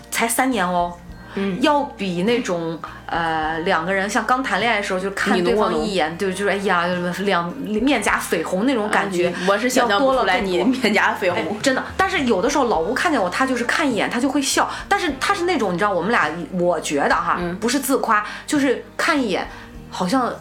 [0.09, 0.91] 才三年哦。
[1.35, 6.85] 嗯，要比那种呃两个人像刚谈恋爱的时候就看对方一眼，对，就是哎呀，
[7.19, 14.69] 两面颊绯红那种感觉，啊我是想多了不来你面颊绯哎红。，真的，但是有的时候老吴看见我，他就是看一眼，他就会笑。
[14.87, 17.55] 但是他是那种，你知道，我们俩，我觉得哈，嗯。
[17.57, 19.47] 不是自夸，就是看一眼，
[19.89, 20.31] 好像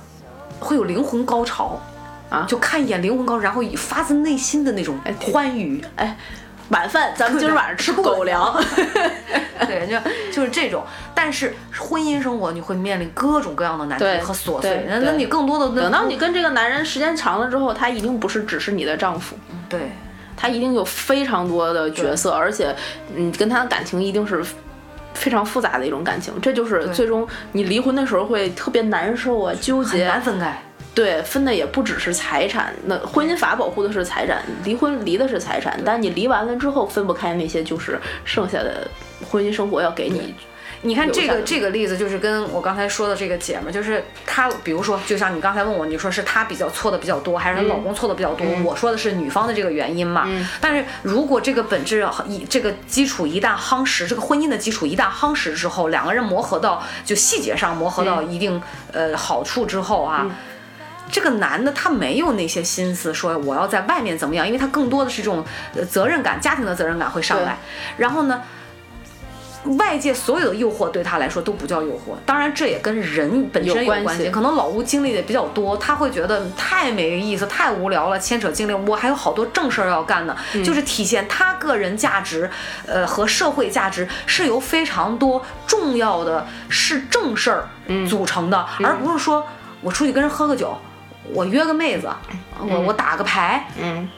[0.60, 1.80] 会有灵魂高潮。
[2.28, 2.44] 啊。
[2.48, 5.82] 就看一眼灵魂高潮，然后发自内心的那种哎欢愉。
[5.96, 6.16] 哎，
[6.70, 8.54] 晚饭咱们今儿晚上吃狗粮。
[9.66, 9.96] 对，就
[10.32, 10.84] 就是这种。
[11.14, 19.36] 但是婚姻生活你会面临各种各样的难题和琐碎，那那你更多的那等到你跟这个男人时间长了之后，他一定不是只是你的丈夫，
[19.68, 19.92] 对
[20.36, 22.74] 他一定有非常多的角色，而且
[23.14, 24.44] 你跟他的感情一定是
[25.14, 30.06] 非常复杂的一种感情，这就是最终你离婚的时候会特别难受啊，纠很结。
[30.06, 30.60] 难分开。
[30.94, 38.86] 对，分的也不只是财产，那婚姻法保护的是财产，离婚离的是财产，但你离完了之后分不开那些，就是剩下的
[39.28, 40.34] 婚姻生活要给你。
[40.82, 48.46] 你看这个这个例子，就是跟我刚才说的这个姐们儿，就是她，比如说，就像你刚才问我，你说是她比较错的比较多，还是她老公错的比较多？
[48.62, 50.28] 我说的是女方的这个原因嘛。
[50.60, 60.26] 但是如果这个本质一这个基础一旦夯实，这个婚姻的基础一旦夯实之后，两个人磨合到就细节上磨合到一定、呃好处之后啊。
[61.10, 65.44] 这个男的他没有那些心思说我要在外面怎么样，因为他更多的是这种
[65.74, 67.58] 呃责任感、家庭的责任感会上来。
[67.96, 68.42] 然后呢，
[69.78, 74.30] 外界所有的诱惑对他来说都不叫诱惑，当然这也跟人本身有关系有关系。
[74.30, 78.74] 可能老吴经历的比较多，他会觉得太没意思、太无聊了，牵扯精力。
[78.86, 82.50] 我还有好多正事儿要干呢，就是体现他个人价值，
[82.86, 87.68] 呃和社会价值是由非常多重要的是正事儿
[88.08, 89.46] 组成的，而不是说
[89.80, 90.76] 我出去跟人喝个酒，
[91.32, 92.08] 我约个妹子，
[92.60, 94.08] 我我打个牌，嗯，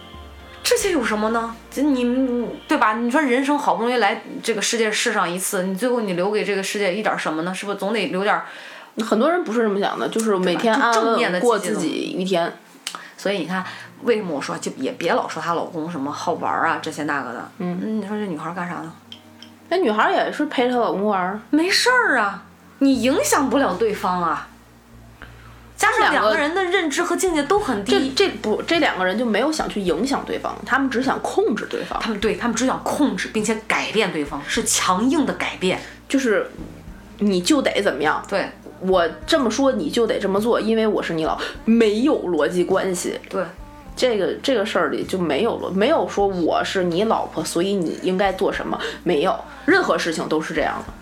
[0.63, 1.55] 这些有什么呢？
[1.71, 2.95] 这你对吧？
[2.95, 7.55] 你说人生好不容易来这个世界试上一次，你最后你留给这个世界一点什么呢？
[7.55, 8.45] 是不是总得留点儿？
[9.05, 12.53] 很多人不是这么想的，就是每天安安的过自己一天。
[13.17, 13.65] 所以你看，
[14.03, 17.51] 为什么我说就也别老说她老公什么好玩儿啊这些那个的？
[17.59, 18.93] 嗯，你说这女孩儿干啥呢？
[19.69, 22.43] 那女孩也是陪她老公玩儿，没事儿啊，
[22.79, 24.49] 你影响不了对方啊。
[25.77, 35.79] 加上两个人的认知和境界都很这低，这不这两个人就没有想去影响对方，他们只想控制对方，他们对他们只想控制并且改变对方，是强硬的改变。
[36.09, 36.51] 就是
[37.19, 38.49] 你就得怎么样，对
[38.81, 43.19] 我这么说你就得这么做，因为我是你老，没有逻辑关系。
[43.29, 43.45] 对，
[43.97, 50.93] 这个这个事儿里就没有了，没有说我是你老婆，所以你应该做什么，没有，任何事情都是这样的。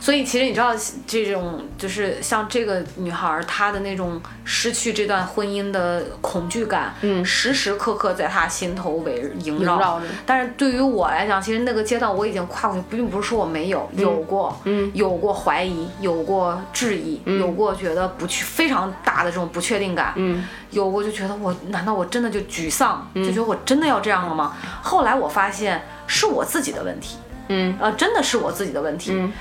[0.00, 0.74] 所以其实你知道，
[1.06, 7.24] 这种就是像这个女孩儿，她的那种失去这段婚姻的恐惧感，嗯。
[7.24, 10.00] 时时刻刻在她心头围萦绕。
[10.24, 14.90] 但是对于我来讲，其实那个阶段我已经跨过去，并不是说我没有，有过，嗯。
[14.94, 20.44] 有过怀疑，有过质疑，有过觉得不去非常大的这种不确定感，嗯。
[20.70, 24.56] 有过就觉得我难道我真的就沮丧，就觉得我真的要这样了吗？
[24.82, 27.16] 后来我发现是我自己的问题，
[27.48, 27.76] 嗯。
[27.80, 29.12] 呃，真的是我自己的问题。
[29.12, 29.32] 嗯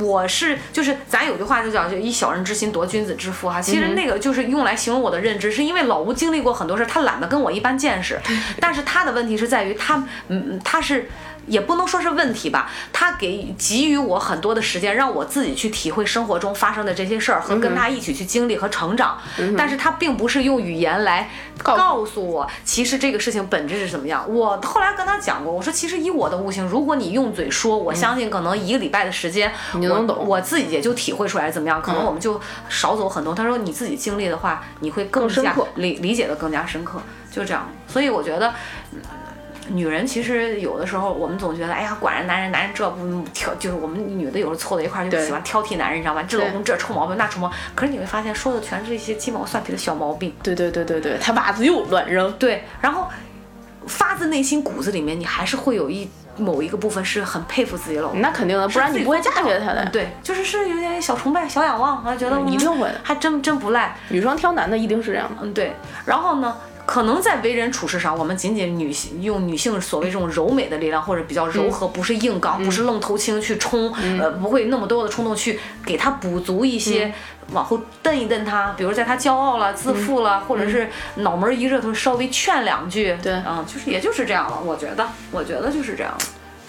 [0.00, 8.20] 我是就是咱有句话就叫就以小人之心夺君子之腹哈，其实那个就是用来形容我的认知，是因为老吴经历过很多事儿，他懒得跟我一般见识，
[8.60, 11.08] 但是他的问题是在于他嗯他是。
[11.46, 19.18] 也不能说是问题吧，他给给予我很多的时间，让我自己去体会生活中发生的这些事儿，和跟他一起去经历和成长。
[19.56, 21.30] 但是他并不是用语言来
[21.62, 24.24] 告诉我，其实这个事情本质是怎么样。
[24.32, 33.34] 我后来跟他讲过，我说其实以我的悟性，如果你用嘴说，我相信可能一个礼拜的时间，我你能懂我自己也就体会出来怎么样，可能我们就少走很多。
[33.34, 37.00] 他说你自己经历的话，你会更加更深刻理理解的更加深刻，
[37.30, 37.68] 就这样。
[37.88, 38.52] 所以我觉得。
[39.68, 46.22] 嗯女人其实有的时候，我们总觉得，哎呀，管着男人，男人这不挑，就是我们女的有时候凑在一块儿就喜欢挑剔男人，你知道吧？
[46.22, 50.34] 这老公这臭毛病那臭毛病，可是你会发现说的全是一些鸡毛蒜皮的小毛病。
[50.42, 52.30] 对对对对对，他袜子又乱扔。
[52.32, 53.08] 对，然后
[53.86, 58.20] 发自内心骨子里面，你还是会有一某一个部分是很佩服自己老公。
[58.20, 59.90] 那肯定的，不然你不会嫁给他的嗯。
[59.90, 63.96] 对，就是是有点小崇拜、小仰望，啊，觉得嗯一定会还真真不赖。
[64.10, 65.36] 女生挑男的一定是这样的。
[65.40, 65.74] 嗯，对。
[66.04, 66.54] 然后呢，
[66.86, 77.12] 可能在为人处事上，我们仅仅女性用女性所谓这种柔美的力量，或者比较柔和，不是硬刚，不是愣头青去冲，呃，不会那么多的冲动去给他补足一些，
[77.52, 83.32] 往后蹬一蹬他，比如在他骄傲了、自负了，或者是脑门一热，头稍微劝两句，对。
[83.46, 86.12] 嗯，就是也就是这样了，我觉得，我觉得就是这样。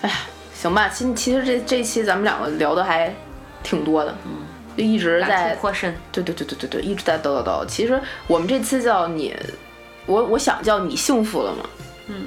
[0.01, 0.15] 哎呀，
[0.53, 3.13] 行吧，其其实这这期咱们两个聊的还
[3.63, 4.31] 挺多的，嗯，
[4.77, 5.57] 就一直在
[6.11, 7.65] 对对对对对对，一直在叨叨叨。
[7.65, 9.35] 其实我们这次叫你，
[10.05, 11.69] 我我想叫你幸福了吗？
[12.07, 12.25] 嗯，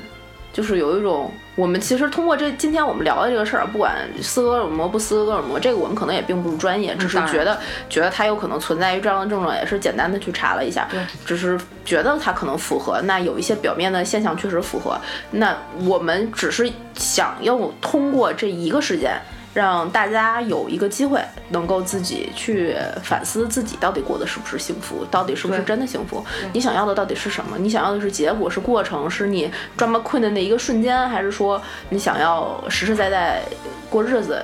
[0.52, 13.00] 就是有一种，我们其实通过这今天我们聊的这个事儿，不管斯德哥尔摩不斯德哥尔摩，这个我们可能也并不是专业，只是觉得觉得它有可能存在于这样的症状，也是简单的去查了一下，对，只是觉得它可能符合。
[13.02, 14.98] 那有一些表面的现象确实符合，
[15.30, 15.56] 那
[15.86, 19.20] 我们只是想要通过这一个事件。
[19.54, 21.20] 让大家有一个机会，
[21.50, 26.24] 能够自己去反思自己到底过得是不是幸福，到底是不是真的幸福？
[26.52, 27.56] 你想要的到底是什么？
[27.58, 33.42] 你想要的是结果，是过程，是你 drama queen 的那一个瞬间，还是说你想要实实在在
[33.90, 34.42] 过日子？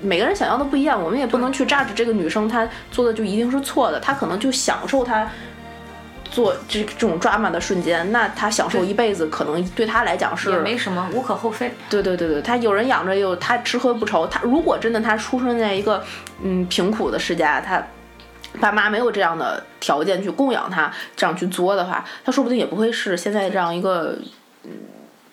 [0.00, 5.28] 每个人想要的不一样，我们也不能去榨着这个女生她做的就一定是错的，她可能就享受她
[6.30, 11.72] 做这这种 drama 的瞬间，那他享受一辈子，可能对他来讲是也没什么，无可厚非。
[11.88, 14.26] 对对对对，他有人养着，有他吃喝不愁。
[14.26, 16.04] 他如果真的他出生在一个
[16.42, 17.82] 嗯贫苦的世家，他
[18.60, 24.18] 爸妈没有这样的条件去供养他，这样去作的话，他说不定也不会是现在这样一个
[24.64, 24.70] 嗯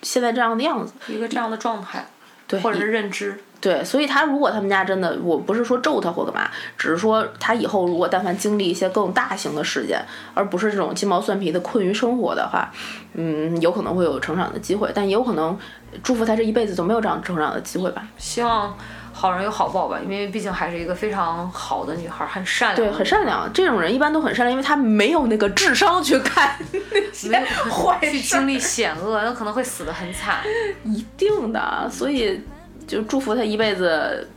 [0.01, 0.93] 现在这样的样子。
[1.07, 2.05] 一个这样的状态，
[2.47, 6.47] 对，或者是认知，对，所以他如果他们家真的，我不是说咒他或干嘛，
[6.77, 9.99] 只是说他以后如果但凡经历一些更大型的事件，
[10.35, 12.71] 而不是这种鸡毛蒜皮的困于生活的话，
[13.15, 15.57] 嗯，有可能会有成长的机会，但也有可能
[16.03, 18.07] 祝福他这一辈子都没有这样成长的机会吧。
[18.19, 18.77] 希望
[19.11, 23.51] 好人有好报吧，因为毕竟还是一个非常好的女孩，很善良，对，很善良。
[23.51, 26.55] 这种人一般都很善良，因为他没有那个智商去干
[26.91, 27.31] 那些
[27.67, 30.37] 坏事去经历险恶，那可能会死得很惨。
[30.85, 32.39] 一定的，所以
[32.87, 34.27] 就祝福他一辈子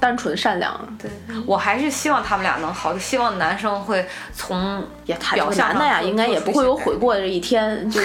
[0.00, 0.96] 单纯善良。
[0.98, 1.10] 对
[1.46, 7.90] 我还是希望他们俩能好，就希望男生会从也他表象男的呀，应该也不会有悔过的这一天。
[7.90, 8.00] 就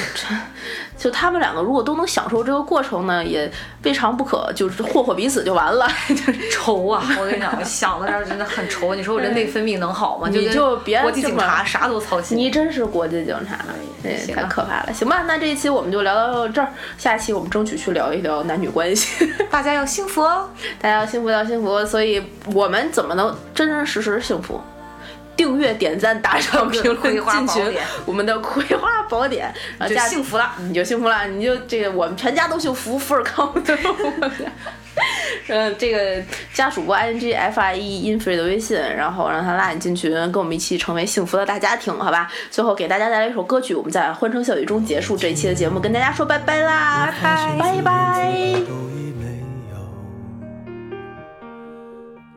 [0.97, 3.51] 就他们两个如果都能享受这个过程呢，也
[3.83, 5.87] 未尝不可，就是霍霍彼此就完了。
[6.09, 7.03] 就是愁啊！
[7.19, 8.95] 我跟你讲，我想到这儿真的很愁。
[8.95, 10.29] 你说我这内分泌能好吗？
[10.29, 12.37] 跟你就别国际警察啥都操心。
[12.37, 13.59] 你真是国际警察，
[14.01, 14.93] 对，行啊太可怕了。
[14.93, 16.67] 行吧，那这一期我们就聊到这儿，
[16.97, 19.31] 下一期我们争取去聊一聊男女关系。
[19.49, 20.49] 大家要幸福哦！
[20.79, 22.23] 大家要幸福要幸福，所以
[22.53, 24.61] 我们怎么能真真实实幸福？
[25.35, 30.51] 订阅、点赞、打赏、评论、 葵花进群宝典，我们的葵花宝典，然后幸福了。
[30.59, 33.53] 你就幸福了，你就这个我们全家都幸福，福尔康。
[35.47, 36.23] 嗯，这个
[36.53, 42.31] 加主播 i n g f i e infree 的微信，然后让他拉你进群，跟我们一起成为幸福的大家庭，好吧？
[42.51, 47.11] 最后给大家带来一首歌曲，我们在欢声笑语中结束这一期的节目，跟大家说拜拜啦，
[47.59, 48.53] 拜拜。
[48.67, 49.42] 都已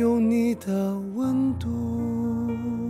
[0.00, 2.89] 有你的温度。